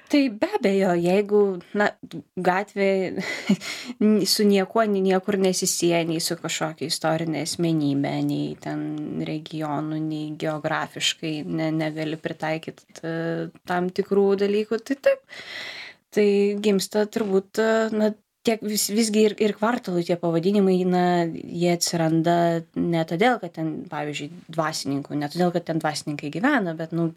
tai 0.09 0.29
be 0.29 0.49
abejo 0.57 0.93
jeigu 0.99 1.41
na 1.77 1.89
gatvė 2.47 2.89
su 4.33 4.45
niekuo 4.47 4.85
niekur 4.89 5.37
nesisieja 5.41 6.03
nei 6.07 6.21
su 6.23 6.37
kažkokia 6.41 6.89
istorine 6.91 7.41
asmenybe 7.45 8.11
nei 8.27 8.55
ten 8.61 9.23
regionu 9.27 9.99
nei 10.01 10.35
geografiškai 10.41 11.37
ne 11.45 11.71
negali 11.75 12.19
pritaikyt 12.21 13.01
e, 13.01 13.15
tam 13.65 13.89
tikrų 13.89 14.27
dalykų 14.45 14.81
tai 14.83 14.99
taip. 15.09 15.25
Tai 16.15 16.29
gimsta 16.63 17.03
turbūt 17.11 17.59
e, 17.59 17.71
na 17.95 18.13
tiek 18.45 18.61
vis 18.61 18.87
visgi 18.93 19.25
ir 19.29 19.35
ir 19.41 19.55
kvartalų 19.57 20.03
tie 20.05 20.17
pavadinimai 20.21 20.77
na 20.89 21.05
jie 21.25 21.73
atsiranda 21.73 22.37
ne 22.77 23.01
todėl 23.09 23.39
kad 23.41 23.55
ten 23.57 23.73
pavyzdžiui 23.89 24.29
dvasininkų 24.53 25.17
ne 25.19 25.29
todėl 25.33 25.53
kad 25.55 25.65
ten 25.69 25.81
dvasininkai 25.81 26.31
gyvena 26.33 26.75
bet 26.77 26.93
nu 26.95 27.09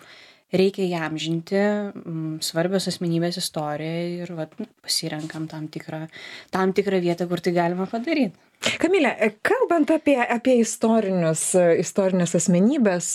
reikia 0.55 0.87
įamžinti 0.89 1.61
mm, 1.61 2.35
svarbios 2.45 2.89
asmenybės 2.91 3.41
istoriją 3.43 4.25
ir 4.25 4.35
vat 4.39 4.55
pasirenkam 4.85 5.49
tam 5.51 5.69
tikrą 5.73 6.07
tam 6.55 6.73
tikrą 6.77 7.01
vietą 7.05 7.29
kur 7.29 7.43
tai 7.45 7.57
galima 7.57 7.89
padaryt. 7.91 8.37
Kamile 8.59 9.13
kalbant 9.47 9.91
apie 9.95 10.17
apie 10.19 10.57
istorinius 10.59 11.53
istorines 11.79 12.35
asmenybes 12.35 13.11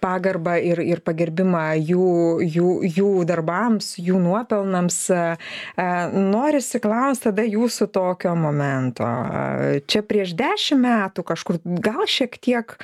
pagarbą 0.00 0.54
ir 0.64 0.80
ir 0.80 1.02
pagerbimą 1.04 1.64
jų 1.90 2.06
jų 2.54 2.70
jų 2.86 3.10
darbams 3.28 3.92
jų 4.00 4.22
nuopelnams 4.22 4.98
norisi 6.16 6.80
klaust 6.80 7.28
tada 7.28 7.44
jūsų 7.44 7.90
tokio 7.92 8.32
momento. 8.38 9.10
Čia 9.84 10.06
prieš 10.08 10.32
dešim 10.40 10.80
metų 10.86 11.26
kažkur 11.34 11.60
gal 11.84 12.06
šiek 12.08 12.40
tiek 12.40 12.76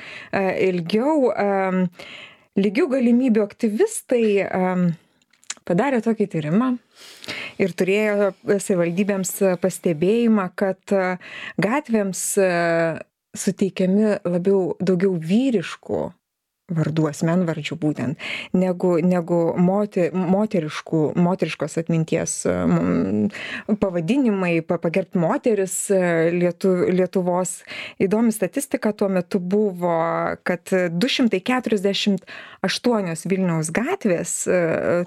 ilgiau 0.69 1.33
lygių 2.59 2.87
galimybių 2.93 3.43
aktyvistai 3.45 4.23
padarė 5.69 6.01
tokį 6.05 6.27
tyrimą 6.33 6.69
ir 7.61 7.73
turėjo 7.77 8.31
savivaldybėms 8.47 9.33
pastebėjimą, 9.61 10.49
kad 10.59 10.95
gatvėms 11.61 12.23
suteikiami 13.37 14.15
labiau 14.25 14.73
daugiau 14.81 15.13
vyriškų 15.21 16.05
vardų 16.75 17.09
asmenvardžių 17.11 17.77
būtent 17.79 18.29
negu 18.57 18.95
negu 19.03 19.39
moti 19.57 20.09
moteriškų 20.13 21.01
moteriškos 21.19 21.77
atminties 21.81 22.35
pavadinimai 23.81 24.53
pa 24.65 24.79
pagerbt 24.81 25.17
moteris 25.19 25.75
lietu 26.35 26.73
lietuvos. 26.89 27.59
Įdomi 28.01 28.33
statistika 28.35 28.93
tuo 28.93 29.09
metu 29.11 29.39
buvo 29.39 29.99
kad 30.47 30.73
du 30.91 31.11
šimtai 31.11 31.41
keturiasdešimt 31.45 32.25
aštuonios 32.65 33.25
vilniaus 33.29 33.71
gatvės 33.75 34.41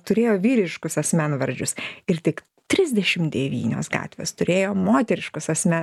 turėjo 0.09 0.39
vyriškus 0.43 0.99
asmenvardžius 1.03 1.77
ir 2.11 2.23
tik 2.25 2.45
trisdešim 2.73 3.29
devynios 3.33 3.91
gatvės 3.93 4.33
turėjo 4.39 4.73
moteriškus 4.79 5.51
asme 5.53 5.81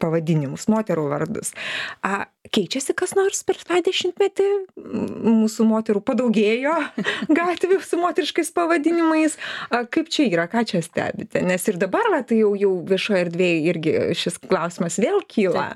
pavadinimus 0.00 0.68
moterų 0.72 1.08
vardus. 1.12 1.52
A 2.00 2.24
keičiasi 2.50 2.94
kas 2.98 3.14
nors 3.14 3.42
per 3.46 3.58
tą 3.62 3.78
dešimtmetį? 3.86 4.46
Mūsų 4.82 5.66
moterų 5.68 6.02
padaugėjo 6.04 6.74
gatvių 7.38 7.78
su 7.86 7.98
moteriškais 8.00 8.50
pavadinimais. 8.56 9.36
A 9.70 9.84
kaip 9.86 10.10
čia 10.12 10.26
yra? 10.26 10.48
Ką 10.50 10.64
čia 10.68 10.82
stebite? 10.82 11.44
Nes 11.46 11.66
ir 11.70 11.78
dabar 11.80 12.10
va 12.12 12.22
tai 12.26 12.40
jau 12.40 12.52
jau 12.58 12.72
viešoj 12.88 13.20
erdvėj 13.26 13.70
irgi 13.72 13.94
šis 14.18 14.40
klausimas 14.42 14.98
vėl 15.02 15.22
kyla. 15.30 15.68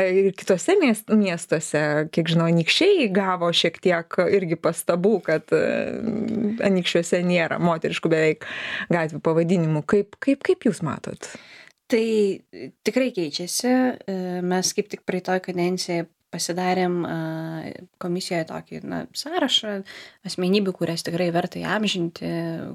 Ir 0.00 0.32
kituose 0.38 0.78
mies 0.80 1.04
miestuose 1.12 1.84
kiek 2.14 2.32
žinau 2.32 2.48
anykščiai 2.48 3.10
gavo 3.12 3.52
šiek 3.52 3.76
tiek 3.84 4.18
irgi 4.24 4.58
pastabų 4.60 5.14
kad 5.28 5.52
anykščiuose 5.52 7.20
nėra 7.26 7.60
moteriškų 7.60 8.12
beveik 8.12 8.48
gatvių 8.92 9.22
pavadinimų. 9.24 9.84
Kaip 9.88 10.16
kaip 10.24 10.44
kaip 10.46 10.68
jūs 10.70 10.80
matot 10.86 11.28
Tai 11.88 12.04
tikrai 12.84 13.10
keičiasi. 13.16 13.68
E, 13.68 14.16
mes 14.44 14.72
kaip 14.76 14.90
tik 14.92 15.04
praeitoj 15.08 15.40
kadencijai 15.48 16.06
pasidarėm 16.28 16.96
komisijoje 18.02 18.44
tokį 18.50 18.80
na, 18.84 18.98
sąrašą 19.16 19.78
asmenybių, 20.28 20.74
kurias 20.76 21.04
tikrai 21.06 21.30
verta 21.32 21.60
įamžinti, 21.62 22.32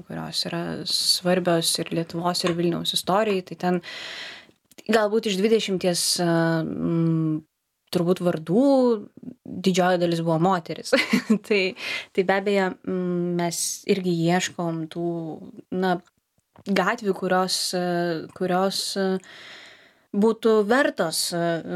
kurios 0.08 0.42
yra 0.50 0.62
svarbios 0.90 1.70
ir 1.78 1.92
Lietuvos, 1.94 2.42
ir 2.42 2.56
Vilniaus 2.58 2.96
istorijai. 2.96 3.44
Tai 3.46 3.58
ten 3.62 3.80
galbūt 4.90 5.30
iš 5.30 5.38
20 5.38 5.86
m, 6.24 7.44
turbūt 7.94 8.24
vardų 8.26 8.64
didžioji 9.44 10.00
dalis 10.02 10.22
buvo 10.24 10.40
moteris. 10.42 10.90
tai, 11.46 11.62
tai 12.10 12.26
be 12.26 12.38
abejo 12.40 12.68
mes 13.38 13.60
irgi 13.90 14.16
ieškom 14.32 14.84
tų 14.92 15.06
na, 15.78 15.98
gatvių, 16.66 17.14
kurios, 17.18 17.58
kurios 18.36 18.80
būtų 20.14 20.54
vertos 20.70 21.20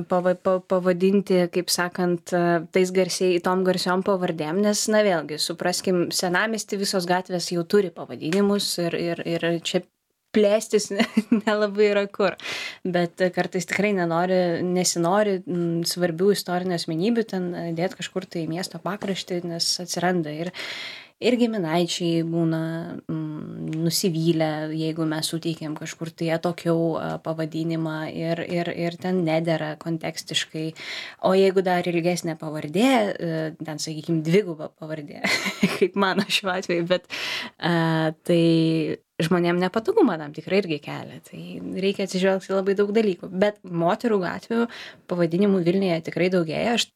pava, 0.08 0.34
pavadinti, 0.38 1.42
kaip 1.52 1.72
sakant, 1.74 2.32
tais 2.72 2.94
garsiai, 2.94 3.42
tom 3.42 3.64
garsiom 3.66 4.04
pavardėm, 4.06 4.62
nes, 4.62 4.86
na 4.92 5.02
vėlgi, 5.06 5.40
supraskim, 5.42 6.08
senamesti 6.14 6.78
visos 6.78 7.08
gatvės 7.10 7.50
jau 7.52 7.66
turi 7.66 7.90
pavadinimus 7.94 8.70
ir, 8.84 8.98
ir, 9.10 9.24
ir 9.26 9.48
čia 9.66 9.82
plėstis 10.34 10.90
nelabai 11.46 11.90
yra 11.90 12.04
kur. 12.12 12.36
Bet 12.84 13.20
kartais 13.34 13.68
tikrai 13.68 13.94
nenori, 13.96 14.38
nesinori 14.64 15.38
svarbių 15.88 16.32
istorinių 16.36 16.76
asmenybių 16.78 17.26
ten 17.32 17.50
dėti 17.78 18.00
kažkur 18.02 18.28
tai 18.28 18.46
miesto 18.50 18.80
pakraštį, 18.84 19.42
nes 19.48 19.70
atsiranda 19.82 20.34
ir, 20.44 20.52
ir 21.18 21.34
giminaičiai 21.38 22.22
būna 22.26 22.60
mm, 23.10 23.72
nusivylę, 23.82 24.50
jeigu 24.78 25.06
mes 25.08 25.30
suteikėm 25.32 25.74
kažkur 25.78 26.12
tai 26.14 26.30
atokiau 26.36 26.94
pavadinimą 27.24 27.96
ir, 28.12 28.42
ir, 28.46 28.70
ir 28.86 28.98
ten 29.02 29.24
nedėra 29.26 29.72
kontekstiškai. 29.82 30.68
O 31.26 31.34
jeigu 31.38 31.64
dar 31.66 31.86
ilgesnė 31.90 32.38
pavardė, 32.38 32.86
e, 32.86 33.42
ten, 33.58 33.82
sakykime, 33.82 34.22
dviguba 34.26 34.70
pavardė, 34.78 35.24
kaip 35.78 35.98
mano 35.98 36.26
šiuo 36.28 36.54
atveju, 36.54 36.86
bet 36.90 37.10
a, 37.58 38.14
tai 38.28 38.42
žmonėm 39.18 39.58
nepatogumą 39.58 40.14
tam 40.20 40.34
tikrai 40.36 40.62
irgi 40.62 40.78
kelia. 40.84 41.18
Tai 41.26 41.42
reikia 41.82 42.06
atsižvelgti 42.06 42.54
labai 42.54 42.76
daug 42.78 42.92
dalykų. 42.94 43.30
Bet 43.34 43.58
moterų 43.66 44.22
gatvių 44.22 44.66
pavadinimų 45.10 45.64
Vilniuje 45.66 46.04
tikrai 46.06 46.30
daugėja. 46.30 46.76
Aš 46.78 46.86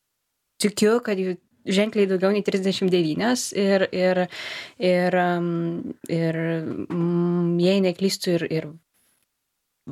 tikiu, 0.63 1.01
kad 1.03 1.19
jų 1.19 1.35
ženkliai 1.67 2.09
daugiau 2.11 2.33
nei 2.35 2.45
39 2.47 3.53
ir, 3.59 3.87
ir, 3.93 4.25
ir, 4.79 5.19
ir 6.09 6.41
jei 7.63 7.83
neklystu 7.85 8.37
ir, 8.39 8.47
ir 8.51 8.73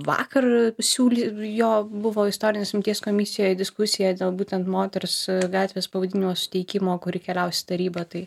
vakar 0.06 0.46
siūly, 0.78 1.24
jo 1.56 1.70
buvo 1.90 2.26
istorinės 2.30 2.74
imties 2.76 3.02
komisijoje 3.02 3.58
diskusija 3.58 4.12
dėl 4.18 4.34
būtent 4.38 4.68
moters 4.70 5.24
gatvės 5.50 5.90
pavadinimo 5.90 6.34
suteikimo, 6.38 6.94
kuri 7.02 7.22
keliausi 7.24 7.66
taryba. 7.66 8.04
Tai 8.06 8.26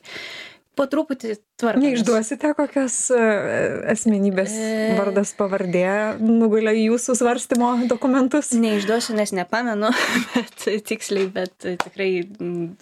po 0.78 0.86
truputį 0.90 1.36
tvarkomės. 1.62 1.86
Neišduosite, 1.86 2.54
kokios 2.58 2.96
e, 3.14 3.20
asmenybės 3.94 4.56
e... 4.58 4.72
vardas 4.98 5.34
pavardė 5.38 5.86
nugulė 6.22 6.74
jūsų 6.78 7.18
svarstymo 7.20 7.74
dokumentus? 7.92 8.54
Neišduosiu, 8.58 9.18
nes 9.20 9.36
nepamenu, 9.36 9.92
bet 10.34 10.68
tiksliai, 10.90 11.30
bet 11.34 11.54
tikrai 11.86 12.10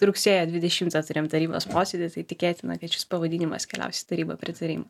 rugsėjo 0.00 0.48
20 0.54 0.98
turėjom 1.10 1.30
tarybos 1.32 1.68
posėdį, 1.72 2.10
tai 2.16 2.26
tikėtina, 2.32 2.80
kad 2.80 2.96
šis 2.96 3.08
pavadinimas 3.12 3.68
keliausi 3.70 4.08
tarybą 4.08 4.38
pritarimui 4.40 4.88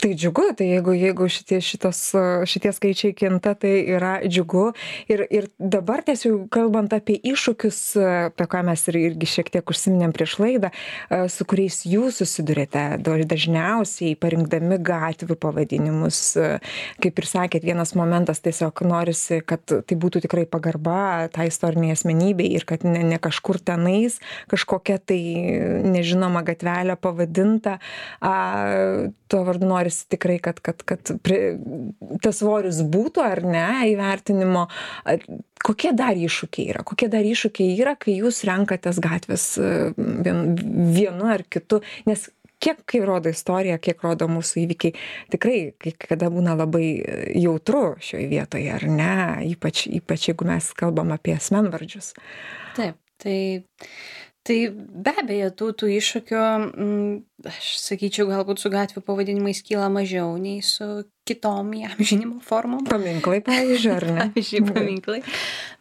tai 0.00 0.14
džiugu 0.14 0.42
tai 0.56 0.66
jeigu 0.70 0.94
jeigu 0.96 1.28
šitie 1.28 1.60
šitos 1.64 2.00
šitie 2.48 2.72
skaičiai 2.72 3.14
kinta 3.16 3.54
tai 3.58 3.74
yra 3.92 4.14
džiugu. 4.24 4.72
Ir 5.12 5.24
ir 5.30 5.48
dabar 5.58 6.02
tiesiog 6.06 6.48
kalbant 6.52 6.92
apie 6.96 7.18
iššūkius 7.32 7.80
apie 8.30 8.46
ką 8.50 8.62
mes 8.66 8.84
ir 8.88 8.98
irgi 9.02 9.28
šiek 9.34 9.52
tiek 9.52 9.72
užsiminėm 9.74 10.14
prieš 10.16 10.38
laidą 10.42 10.72
su 11.32 11.46
kuriais 11.48 11.82
jūs 11.88 12.22
susiduriate 12.22 12.84
dažniausiai 13.02 14.16
parinkdami 14.20 14.80
gatvių 14.82 15.36
pavadinimus. 15.42 16.22
Kaip 17.02 17.22
ir 17.22 17.28
sakėt 17.28 17.66
vienas 17.66 17.94
momentas 17.98 18.42
tiesiog 18.44 18.84
norisi 18.88 19.42
kad 19.46 19.64
tai 19.66 19.98
būtų 19.98 20.24
tikrai 20.26 20.46
pagarba 20.48 21.28
tai 21.32 21.48
istorinei 21.50 21.92
asmenybei 21.94 22.50
ir 22.56 22.66
kad 22.68 22.86
ne 22.88 23.04
ne 23.12 23.18
kažkur 23.22 23.60
tenais 23.60 24.18
kažkokia 24.50 24.98
tai 24.98 25.20
nežinoma 25.84 26.42
gatvelė 26.46 26.96
pavadinta 26.96 27.78
a 28.20 28.34
tuo 29.28 29.44
vardu 29.46 29.66
nori 29.68 29.81
norisi 29.82 30.08
tikrai, 30.08 30.38
kad, 30.38 30.60
kad, 30.60 30.82
kad 30.82 31.14
pri, 31.22 31.58
tas 32.22 32.38
svoris 32.40 32.82
būtų 32.82 33.24
ar 33.24 33.42
ne 33.44 33.66
įvertinimo. 33.92 34.68
Kokie 35.62 35.92
dar 35.94 36.18
iššūkiai 36.18 36.70
yra? 36.72 36.84
Kokie 36.86 37.08
dar 37.10 37.26
iššūkiai 37.26 37.74
yra, 37.78 37.96
kai 37.98 38.16
jūs 38.18 38.42
renkatės 38.48 38.98
gatvės 39.02 39.48
e, 39.58 39.72
vien, 39.96 40.54
vienu 40.94 41.28
ar 41.30 41.44
kitu? 41.46 41.82
Nes 42.06 42.28
kiek, 42.62 42.82
kai 42.86 43.02
rodo 43.06 43.30
istorija, 43.30 43.78
kiek 43.82 44.02
rodo 44.02 44.28
mūsų 44.30 44.62
įvykiai, 44.64 44.94
tikrai, 45.34 45.58
kai 45.82 45.94
kada 45.98 46.30
būna 46.30 46.54
labai 46.58 46.86
jautru 47.38 47.96
šioje 48.02 48.28
vietoje, 48.30 48.70
ar 48.74 48.86
ne? 48.90 49.14
Ypač, 49.50 49.86
ypač 49.90 50.30
jeigu 50.30 50.46
mes 50.50 50.70
kalbam 50.78 51.14
apie 51.14 51.34
asmenvardžius. 51.38 52.12
Taip, 52.78 52.98
tai 53.22 53.38
tai 54.46 54.56
be 54.74 55.14
abejo 55.22 55.50
tų 55.58 55.68
tų 55.78 55.90
iššūkių 55.98 56.42
mm, 56.66 57.12
aš 57.52 57.68
sakyčiau 57.82 58.26
galbūt 58.30 58.62
su 58.62 58.72
gatvių 58.72 59.02
pavadinimais 59.06 59.62
kyla 59.66 59.88
mažiau 59.92 60.34
nei 60.40 60.62
su 60.66 60.88
kitom 61.28 61.72
įamžinimo 61.78 62.40
formom. 62.44 62.84
Paminklai, 62.88 63.40
pavyzdžiui, 63.46 63.94
ar 63.94 64.08
ne? 64.08 64.18
Pavyzdžiui, 64.32 64.62
paminklai. 64.72 65.20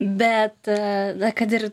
Bet, 0.01 0.69
na, 1.17 1.31
kad 1.37 1.53
ir 1.57 1.71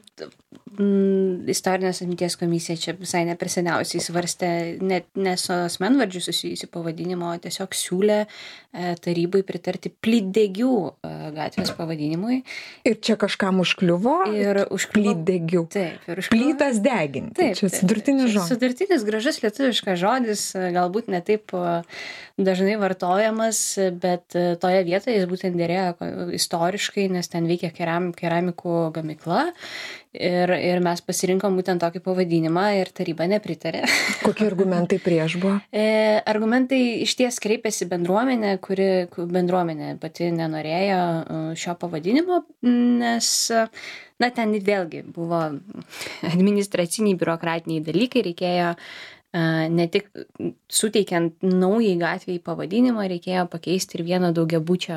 mm, 0.79 1.49
istorinės 1.53 2.03
atminties 2.03 2.37
komisija 2.39 2.79
čia 2.81 2.95
visai 2.99 3.25
neperseniausiai 3.29 4.03
svarstė 4.03 4.51
net 4.85 5.09
ne 5.19 5.35
su 5.41 5.53
asmenvardžiu 5.55 6.23
susijusi 6.29 6.69
pavadinimo, 6.73 7.31
tiesiog 7.43 7.77
siūlė 7.77 8.19
e, 8.25 8.95
tarybai 9.05 9.43
pritarti 9.49 9.93
plydėgių 9.93 10.73
e, 10.89 11.13
gatvės 11.37 11.73
pavadinimui. 11.79 12.41
Ir 12.89 12.99
čia 13.05 13.19
kažkam 13.21 13.63
užkliuvo? 13.65 14.17
Ir 14.33 14.63
užkliuvo. 14.67 15.17
Plydėgių. 15.19 15.65
Taip, 15.75 16.09
ir 16.09 16.23
užkliuvo. 16.25 16.55
Plytas 16.55 16.81
deginti. 16.85 17.37
Taip, 17.39 17.59
čia 17.61 17.73
sudurtinis 17.73 18.33
žodis. 18.33 18.53
Sudurtinis 18.53 19.07
gražus 19.09 19.43
lietuviškas 19.45 20.01
žodis, 20.01 20.49
galbūt 20.77 21.13
netaip 21.13 21.55
dažnai 22.39 22.77
vartojamas, 22.81 23.58
bet 24.03 24.37
toje 24.63 24.83
vietoje 24.87 25.17
jis 25.17 25.29
būtent 25.31 25.59
dėrėjo 25.59 26.33
istoriškai, 26.39 27.09
nes 27.15 27.31
ten 27.33 27.49
veikia 27.51 27.71
keram, 27.75 28.11
keramikų 28.17 28.77
gamykla 28.97 29.49
ir, 30.15 30.53
ir 30.53 30.81
mes 30.85 31.03
pasirinkom 31.05 31.59
būtent 31.59 31.83
tokį 31.83 32.03
pavadinimą 32.05 32.65
ir 32.81 32.93
taryba 32.95 33.29
nepritarė. 33.31 33.85
Kokie 34.27 34.47
argumentai 34.49 35.01
prieš 35.03 35.39
buvo? 35.43 35.59
E, 35.73 36.19
argumentai 36.29 36.81
iš 37.05 37.17
ties 37.19 37.41
kreipėsi 37.43 37.89
bendruomenė, 37.91 38.57
kuri 38.65 38.89
bendruomenė 39.19 39.95
pati 40.03 40.31
nenorėjo 40.35 41.03
e, 41.03 41.43
šio 41.59 41.77
pavadinimo, 41.81 42.43
nes 42.65 43.31
na 44.19 44.33
ten 44.35 44.57
vėlgi 44.65 45.05
buvo 45.15 45.45
administraciniai 46.27 47.19
biurokratiniai 47.19 47.85
dalykai, 47.87 48.25
reikėjo 48.31 48.73
ne 49.37 49.85
tik 49.93 50.07
suteikiant 50.73 51.43
naujai 51.45 51.99
gatvei 52.01 52.39
pavadinimą, 52.41 53.03
reikėjo 53.13 53.45
pakeisti 53.53 53.99
ir 53.99 54.05
vieno 54.07 54.31
daugiabučio 54.33 54.97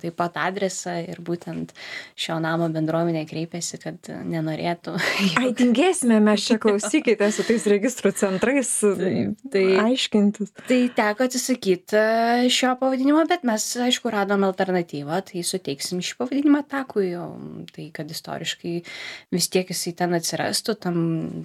taip 0.00 0.16
pat 0.16 0.38
adresą 0.40 0.94
ir 1.04 1.20
būtent 1.24 1.74
šio 2.16 2.38
namo 2.40 2.70
bendruomenė 2.72 3.26
kreipėsi, 3.28 3.76
kad 3.82 4.08
nenorėtų. 4.08 4.94
Ai, 5.42 5.50
tingėsime 5.58 6.22
mes 6.24 6.46
čia 6.48 6.56
klausykite 6.62 7.28
su 7.36 7.44
tais 7.44 7.66
registrų 7.68 8.14
centrais 8.16 8.70
tai, 8.80 9.12
tai, 9.52 9.66
aiškintis. 9.84 10.54
Tai 10.64 10.80
teko 10.96 11.28
atsisakyti 11.28 12.04
šio 12.48 12.72
pavadinimo, 12.80 13.26
bet 13.28 13.44
mes, 13.44 13.68
aišku, 13.76 14.08
radom 14.12 14.48
alternatyvą, 14.48 15.20
tai 15.28 15.44
suteiksim 15.44 16.00
šį 16.04 16.16
pavadinimą 16.22 16.64
takui, 16.72 17.12
tai 17.76 17.90
kad 17.92 18.08
istoriškai 18.08 18.74
vis 19.36 19.52
tiek 19.52 19.68
jisai 19.68 19.92
ten 20.00 20.16
atsirastų 20.16 20.78
tam, 20.80 20.98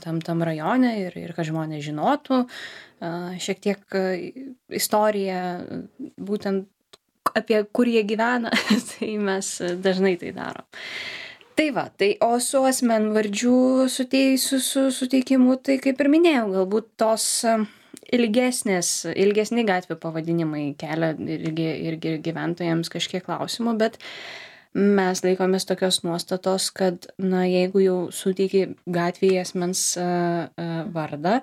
tam, 0.03 0.23
tam 0.23 0.47
rajone 0.47 0.95
ir, 1.03 1.19
ir 1.19 1.35
kad 1.35 1.51
žmonės 1.51 1.83
žinotų 1.83 2.04
žinotų 2.05 2.45
šiek 3.41 3.59
tiek 3.59 3.97
istoriją 4.69 5.41
būtent 6.17 6.69
apie 7.35 7.65
kur 7.73 7.87
jie 7.87 8.03
gyvena, 8.07 8.51
tai 8.93 9.17
mes 9.17 9.61
dažnai 9.83 10.15
tai 10.17 10.31
darom. 10.31 10.65
Tai 11.55 11.69
va, 11.71 11.85
tai 11.87 12.17
o 12.19 12.35
su 12.43 12.59
asmenvardžių 12.67 13.87
su, 13.87 14.59
su 14.59 14.89
suteikimu, 14.91 15.55
tai 15.63 15.77
kaip 15.79 15.99
ir 16.03 16.09
minėjau, 16.11 16.49
galbūt 16.51 16.89
tos 16.99 17.45
ilgesnės, 18.15 19.05
ilgesni 19.15 19.63
gatvių 19.65 19.95
pavadinimai 20.01 20.65
kelia 20.79 21.13
irgi, 21.15 21.69
irgi 21.89 22.17
gyventojams 22.25 22.91
kažkiek 22.91 23.23
klausimų, 23.25 23.77
bet 23.79 23.97
mes 24.75 25.23
laikomės 25.23 25.67
tokios 25.67 26.01
nuostatos, 26.03 26.67
kad, 26.75 27.07
na, 27.17 27.45
jeigu 27.47 27.85
jau 27.85 27.97
suteiki 28.11 28.67
gatvėje 28.83 29.45
asmens 29.45 29.85
uh, 29.95 30.51
uh, 30.51 30.81
vardą, 30.91 31.39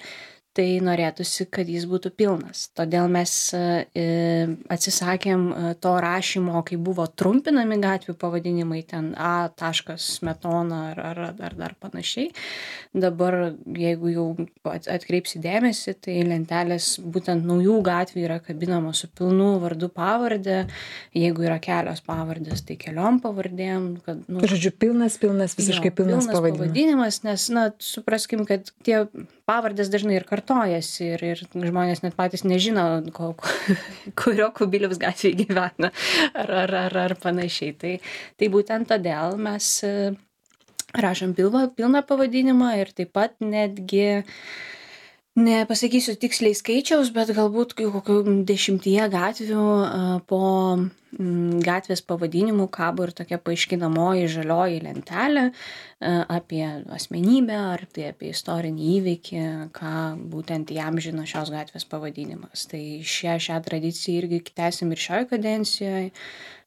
tai 0.56 0.66
norėtųsi, 0.84 1.46
kad 1.52 1.68
jis 1.68 1.86
būtų 1.88 2.12
pilnas. 2.16 2.66
Todėl 2.76 3.08
mes 3.12 3.32
e, 3.56 3.62
atsisakėm 4.72 5.46
e, 5.48 5.72
to 5.80 5.92
rašymo, 6.04 6.60
kai 6.68 6.76
buvo 6.76 7.06
trumpinami 7.08 7.78
gatvių 7.80 8.14
pavadinimai, 8.20 8.82
ten 8.88 9.12
A. 9.16 9.48
smetona 9.96 10.80
ar, 10.90 11.00
ar, 11.00 11.20
ar 11.40 11.56
dar 11.56 11.74
panašiai. 11.80 12.30
Dabar, 12.92 13.54
jeigu 13.64 14.12
jau 14.12 14.26
atkreipsi 14.68 15.40
dėmesį, 15.40 15.96
tai 16.04 16.18
lentelės 16.28 16.98
būtent 17.00 17.46
naujų 17.48 17.78
gatvių 17.86 18.26
yra 18.26 18.38
kabinamos 18.44 19.00
su 19.00 19.08
pilnu 19.08 19.54
vardu 19.62 19.88
pavardė. 19.88 20.66
Jeigu 21.16 21.48
yra 21.48 21.56
kelios 21.64 22.04
pavardės, 22.04 22.64
tai 22.68 22.76
keliom 22.80 23.22
pavardėm. 23.24 23.88
Kad, 24.04 24.26
nu, 24.28 24.44
Žodžiu, 24.44 24.74
pilnas, 24.76 25.16
pilnas, 25.22 25.56
visiškai 25.56 25.94
pilnas, 25.96 26.26
pilnas 26.26 26.28
pavadinimas. 26.28 26.68
pavadinimas. 26.68 27.22
Nes, 27.24 27.48
na, 27.54 27.70
supraskim, 27.80 28.44
kad 28.48 28.68
tie 28.84 29.06
pavardės 29.48 29.90
dažnai 29.92 30.16
ir 30.18 30.26
kartojasi 30.28 31.06
ir, 31.14 31.24
ir 31.32 31.42
žmonės 31.52 32.02
net 32.04 32.16
patys 32.18 32.44
nežino, 32.46 32.84
ko, 33.14 33.32
kurio 34.20 34.50
kubiliaus 34.56 35.00
gatvėje 35.02 35.44
gyvena 35.44 35.92
ar, 36.34 36.52
ar, 36.64 36.74
ar, 36.86 36.98
ar 37.06 37.16
panašiai. 37.22 37.76
Tai, 37.78 37.94
tai 38.38 38.50
būtent 38.52 38.90
todėl 38.92 39.38
mes 39.40 39.72
e, 39.86 40.12
rašom 40.98 41.34
pilną, 41.38 41.66
pilną 41.76 42.04
pavadinimą 42.08 42.74
ir 42.82 42.92
taip 42.96 43.14
pat 43.16 43.38
netgi 43.40 44.22
nepasakysiu 45.38 46.16
tiksliai 46.20 46.56
skaičiaus 46.56 47.12
bet 47.14 47.32
galbūt 47.36 47.72
kokių 47.78 48.18
dešimtyje 48.48 49.06
gatvių 49.12 49.68
po 50.28 50.42
gatvės 51.62 52.00
pavadinimu 52.08 52.66
kabo 52.72 53.04
ir 53.04 53.12
tokia 53.16 53.38
paaiškinamoji 53.40 54.28
žalioji 54.32 54.80
lentelė 54.84 55.50
apie 56.02 56.62
asmenybę 56.96 57.56
ar 57.56 57.84
tai 57.92 58.10
apie 58.12 58.32
istorinį 58.32 58.88
įvykį 58.98 59.42
ką 59.76 59.96
būtent 60.32 60.72
įamžino 60.72 61.26
šios 61.28 61.52
gatvės 61.52 61.84
pavadinimas. 61.88 62.64
Tai 62.68 62.82
šią 63.04 63.36
šią 63.44 63.60
tradiciją 63.64 64.22
irgi 64.22 64.42
tęsim 64.52 64.92
ir 64.92 65.04
šioj 65.04 65.28
kadencijoj 65.32 66.10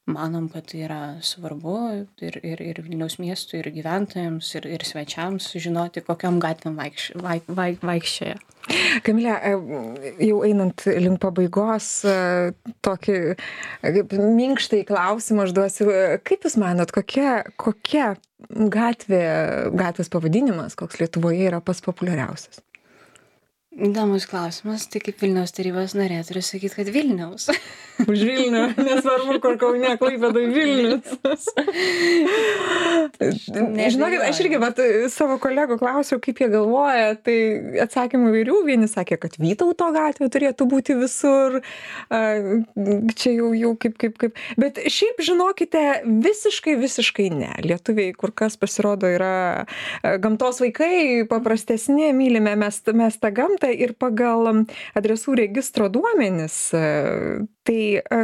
manom 0.06 0.48
kad 0.52 0.68
tai 0.70 0.84
yra 0.86 1.00
svarbu 1.22 1.76
ir 2.22 2.38
ir 2.42 2.62
ir 2.62 2.82
vilniaus 2.86 3.18
miestui 3.22 3.60
ir 3.60 3.70
gyventojams 3.74 4.54
ir 4.58 4.68
ir 4.70 4.84
svečiams 4.86 5.50
sužinoti 5.52 6.04
kokiom 6.06 6.38
gatvėm 6.42 6.78
vaikš 6.78 7.10
vai 7.22 7.40
vai 7.48 7.72
vaikščiojo 7.82 8.38
kamile 9.06 9.34
jau 10.22 10.42
einant 10.46 10.86
link 10.98 11.20
pabaigos 11.22 11.90
tokį 12.86 13.18
kaip 13.82 14.14
minkštąjį 14.16 14.86
klausimą 14.88 15.46
užduosiu. 15.46 15.90
Kaip 16.26 16.46
jūs 16.46 16.58
manot 16.60 16.94
kokia 16.94 17.42
kokia 17.60 18.14
gatvė 18.46 19.22
gatvės 19.74 20.10
pavadinimas 20.12 20.76
koks 20.78 21.00
lietuvoje 21.00 21.48
yra 21.48 21.62
pats 21.64 21.82
populiariausias 21.84 22.60
įdomus 23.76 24.26
klausimas. 24.28 24.86
Tai 24.90 25.00
kaip 25.04 25.20
vilniaus 25.22 25.52
tarybos 25.56 25.94
narė 25.98 26.22
turiu 26.26 26.42
sakyt 26.44 26.76
kad 26.78 26.88
vilniaus. 26.92 27.50
Už 28.10 28.22
vilnių. 28.28 28.62
Nesvarbu 28.76 29.38
kur 29.40 29.56
kaune 29.60 29.94
klaipėdoj 30.00 30.46
vilnius. 30.52 31.46
Žinokit 33.96 34.24
aš 34.26 34.40
irgi 34.44 34.60
vat 34.60 34.80
savo 35.12 35.38
kolegų 35.40 35.78
klausiau 35.80 36.20
kaip 36.22 36.42
jie 36.42 36.50
galvoja. 36.52 37.14
Tai 37.16 37.36
atsakymų 37.86 38.32
įvairių. 38.32 38.58
Vieni 38.68 38.88
sakė 38.90 39.16
kad 39.22 39.38
vytauto 39.40 39.88
gatvė 39.96 40.28
turėtų 40.32 40.68
būti 40.68 40.96
visur. 41.00 41.60
Čia 42.12 43.32
jau 43.32 43.52
jau 43.56 43.72
kaip 43.80 43.96
kaip 44.02 44.20
kaip. 44.20 44.42
Bet 44.60 44.82
šiaip 44.92 45.22
žinokite 45.24 45.84
visiškai 46.04 46.76
visiškai 46.82 47.30
ne. 47.32 47.52
Lietuviai 47.64 48.12
kur 48.16 48.34
kas 48.36 48.58
pasirodo 48.60 49.08
yra 49.08 49.64
gamtos 50.20 50.60
vaikai 50.64 51.24
paprastesni 51.30 52.12
mylime 52.16 52.56
mes 52.60 52.82
mes 52.92 53.20
tą 53.22 53.32
gamtą 53.32 53.65
ir 53.74 53.94
pagal 53.98 54.64
adresų 54.96 55.36
registro 55.40 55.88
duomenis 55.92 56.56
tai 57.66 57.80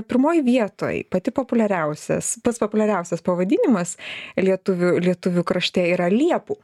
pirmoj 0.08 0.42
vietoj 0.46 1.04
pati 1.12 1.34
populiariausias 1.34 2.36
pats 2.44 2.62
populiariausias 2.62 3.24
pavadinimas 3.24 3.96
lietuvių 4.36 4.96
lietuvių 5.02 5.46
krašte 5.46 5.86
yra 5.94 6.10
liepų. 6.12 6.58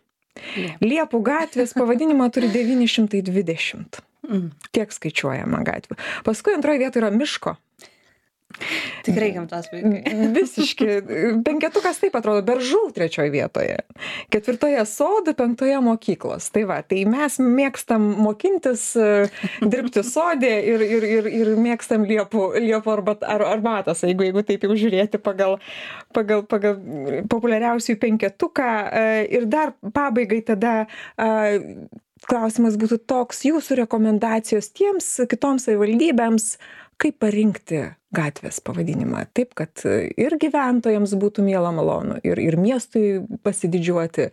Liepų. 0.84 1.22
Gatvės 1.26 1.74
pavadinimą 1.74 2.28
turi 2.34 2.50
devyni 2.52 2.86
šimtai 2.90 3.24
dvidešimt. 3.26 4.02
Tiek 4.76 4.92
skaičiuojama 4.92 5.64
gatvių. 5.66 5.96
Paskui 6.26 6.54
antroj 6.54 6.78
vietoj 6.82 7.02
yra 7.02 7.10
miško 7.14 7.56
Tikrai 9.04 9.28
gamtos 9.34 9.68
vaikai. 9.72 10.14
Visiški. 10.36 10.86
Penketukas 11.46 12.00
taip 12.02 12.16
atrodo, 12.18 12.42
beržų 12.46 12.80
trečioje 12.96 13.30
vietoje. 13.32 13.76
Ketvirtoje 14.32 14.84
sodų, 14.88 15.34
penktoje 15.38 15.78
mokyklos. 15.84 16.48
Tai 16.54 16.64
va, 16.70 16.78
tai 16.86 17.04
mes 17.08 17.38
mėgstam 17.42 18.06
mokintis, 18.24 18.86
dirbti 19.60 20.04
sodė 20.06 20.54
ir, 20.72 20.84
ir, 20.86 21.06
ir, 21.18 21.30
ir 21.42 21.52
mėgstam 21.60 22.06
liepų, 22.08 22.48
liepų 22.64 22.94
arbat, 22.96 23.28
ar, 23.36 23.44
arbatas, 23.52 24.02
jeigu, 24.06 24.26
jeigu 24.28 24.44
taip 24.48 24.66
jau 24.66 24.80
žiūrėti 24.80 25.20
pagal, 25.22 25.58
pagal, 26.16 26.44
pagal 26.48 26.80
populiariausių 27.30 27.98
penketuką. 28.00 28.72
Ir 29.28 29.48
dar 29.50 29.76
pabaigai 29.94 30.40
tada 30.48 30.74
klausimas 32.28 32.80
būtų 32.80 32.98
toks, 33.06 33.44
jūsų 33.46 33.82
rekomendacijos 33.84 34.72
tiems 34.74 35.12
kitoms 35.30 35.68
savivaldybėms, 35.68 36.50
kaip 36.98 37.20
parinkti 37.22 37.84
gatvės 38.14 38.60
pavadinimą. 38.64 39.26
Taip 39.36 39.54
kad 39.58 39.84
ir 39.86 40.38
gyventojams 40.40 41.14
būtų 41.20 41.44
miela 41.46 41.72
malonu 41.74 42.18
ir 42.24 42.40
ir 42.42 42.58
miestui 42.60 43.20
pasididžiuoti. 43.44 44.30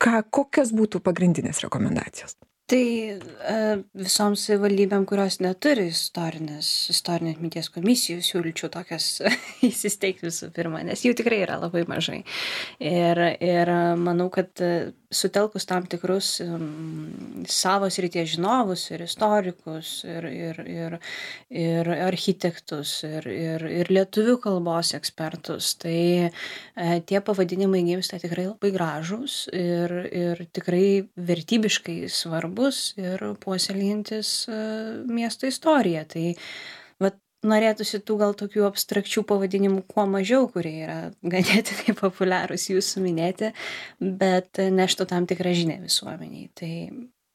Ką 0.00 0.22
kokios 0.32 0.72
būtų 0.72 1.02
pagrindinės 1.04 1.60
rekomendacijos? 1.66 2.38
Tai 2.70 2.84
visoms 3.98 4.44
savivaldybėm 4.46 5.02
kurios 5.10 5.40
neturi 5.42 5.88
istorinės 5.90 6.68
istorinės 6.92 7.40
atminties 7.40 7.70
komisijų 7.74 8.22
siūlyčiau 8.22 8.70
tokias 8.70 9.08
įsisteigt 9.70 10.22
visų 10.22 10.52
pirma 10.54 10.84
nes 10.86 11.02
jų 11.02 11.16
tikrai 11.18 11.40
yra 11.42 11.58
labai 11.58 11.82
mažai. 11.90 12.20
Ir 12.78 13.22
ir 13.42 13.74
manau 13.98 14.28
kad 14.30 14.62
sutelkus 15.10 15.66
tam 15.66 15.86
tikrus 15.90 16.28
savo 17.50 17.88
srities 17.90 18.34
žinovus 18.36 18.84
ir 18.94 19.02
istorikus 19.02 19.92
ir 20.06 20.26
ir 20.30 20.60
ir 20.62 20.96
ir 21.50 21.90
architektus 22.06 22.92
ir 23.08 23.26
ir 23.26 23.64
ir 23.66 23.90
lietuvių 23.90 24.36
kalbos 24.44 24.94
ekspertus. 24.98 25.74
Tai 25.82 26.30
tie 27.10 27.20
pavadinimai 27.26 27.82
gimsta 27.88 28.20
tikrai 28.22 28.46
labai 28.52 28.70
gražūs 28.76 29.38
ir 29.52 29.96
ir 30.10 30.44
tikrai 30.54 30.86
vertybiškai 31.30 31.98
svarbūs 32.06 32.82
ir 33.02 33.26
puoselėjantys 33.42 34.34
miesto 35.10 35.50
istoriją. 35.50 36.06
Tai 36.14 36.26
norėtųsi 37.46 38.00
tų 38.04 38.16
gal 38.20 38.34
tokių 38.38 38.64
abstrakčių 38.68 39.22
pavadinimų 39.28 39.84
kuo 39.90 40.04
mažiau 40.10 40.48
kurie 40.52 40.74
yra 40.84 40.98
ganėtinai 41.22 41.94
populiarūs 42.00 42.68
jūsų 42.72 43.04
minėti 43.04 43.52
bet 44.00 44.60
neštų 44.60 45.08
tam 45.12 45.28
tikrą 45.30 45.54
žinią 45.56 45.80
visuomenei 45.86 46.50
tai 46.58 46.72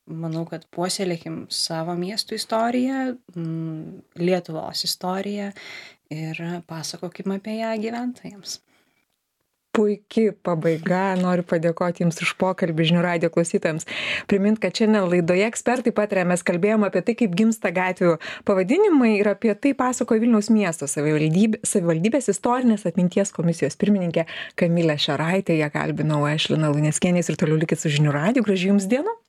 manau 0.06 0.46
kad 0.50 0.68
puoselėkim 0.76 1.46
savo 1.50 1.96
miestų 1.98 2.38
istoriją 2.38 3.00
lietuvos 4.22 4.86
istoriją 4.86 5.50
ir 6.13 6.44
pasakokim 6.70 7.34
apie 7.39 7.60
ją 7.63 7.74
gyventojams 7.82 8.60
puiki 9.76 10.30
pabaiga. 10.46 11.16
Noriu 11.20 11.46
padėkoti 11.48 12.06
jums 12.06 12.22
už 12.24 12.34
pokalbį 12.40 12.88
žinių 12.92 13.04
radijo 13.04 13.32
klausytojams. 13.34 13.88
Primint 14.32 14.62
kad 14.64 14.76
šiandien 14.78 15.10
laidoje 15.12 15.46
ekspertai 15.50 15.94
pataria 15.96 16.26
mes 16.28 16.44
kalbėjom 16.46 16.88
apie 16.88 17.04
tai 17.06 17.18
kaip 17.20 17.36
gimsta 17.38 17.72
gatvių 17.76 18.16
pavadinimai 18.48 19.16
ir 19.20 19.32
apie 19.34 19.54
tai 19.60 19.76
pasakojo 19.78 20.24
vilniaus 20.24 20.52
miesto 20.54 20.90
savivaldybė 20.90 21.62
savivaldybės 21.68 22.32
istorinės 22.34 22.88
atminties 22.88 23.34
komisijos 23.36 23.78
pirmininkė 23.82 24.28
kamilė 24.60 24.98
šeraitė. 25.08 25.60
Ją 25.60 25.72
kalbinau 25.74 26.24
aš 26.30 26.50
lina 26.54 26.72
luneckienė 26.74 27.24
jūs 27.24 27.34
ir 27.34 27.40
toliau 27.42 27.60
likit 27.62 27.82
su 27.82 27.92
žinių 27.92 28.16
radiju 28.16 28.48
gražių 28.48 28.74
jums 28.74 28.90
dienų 28.92 29.20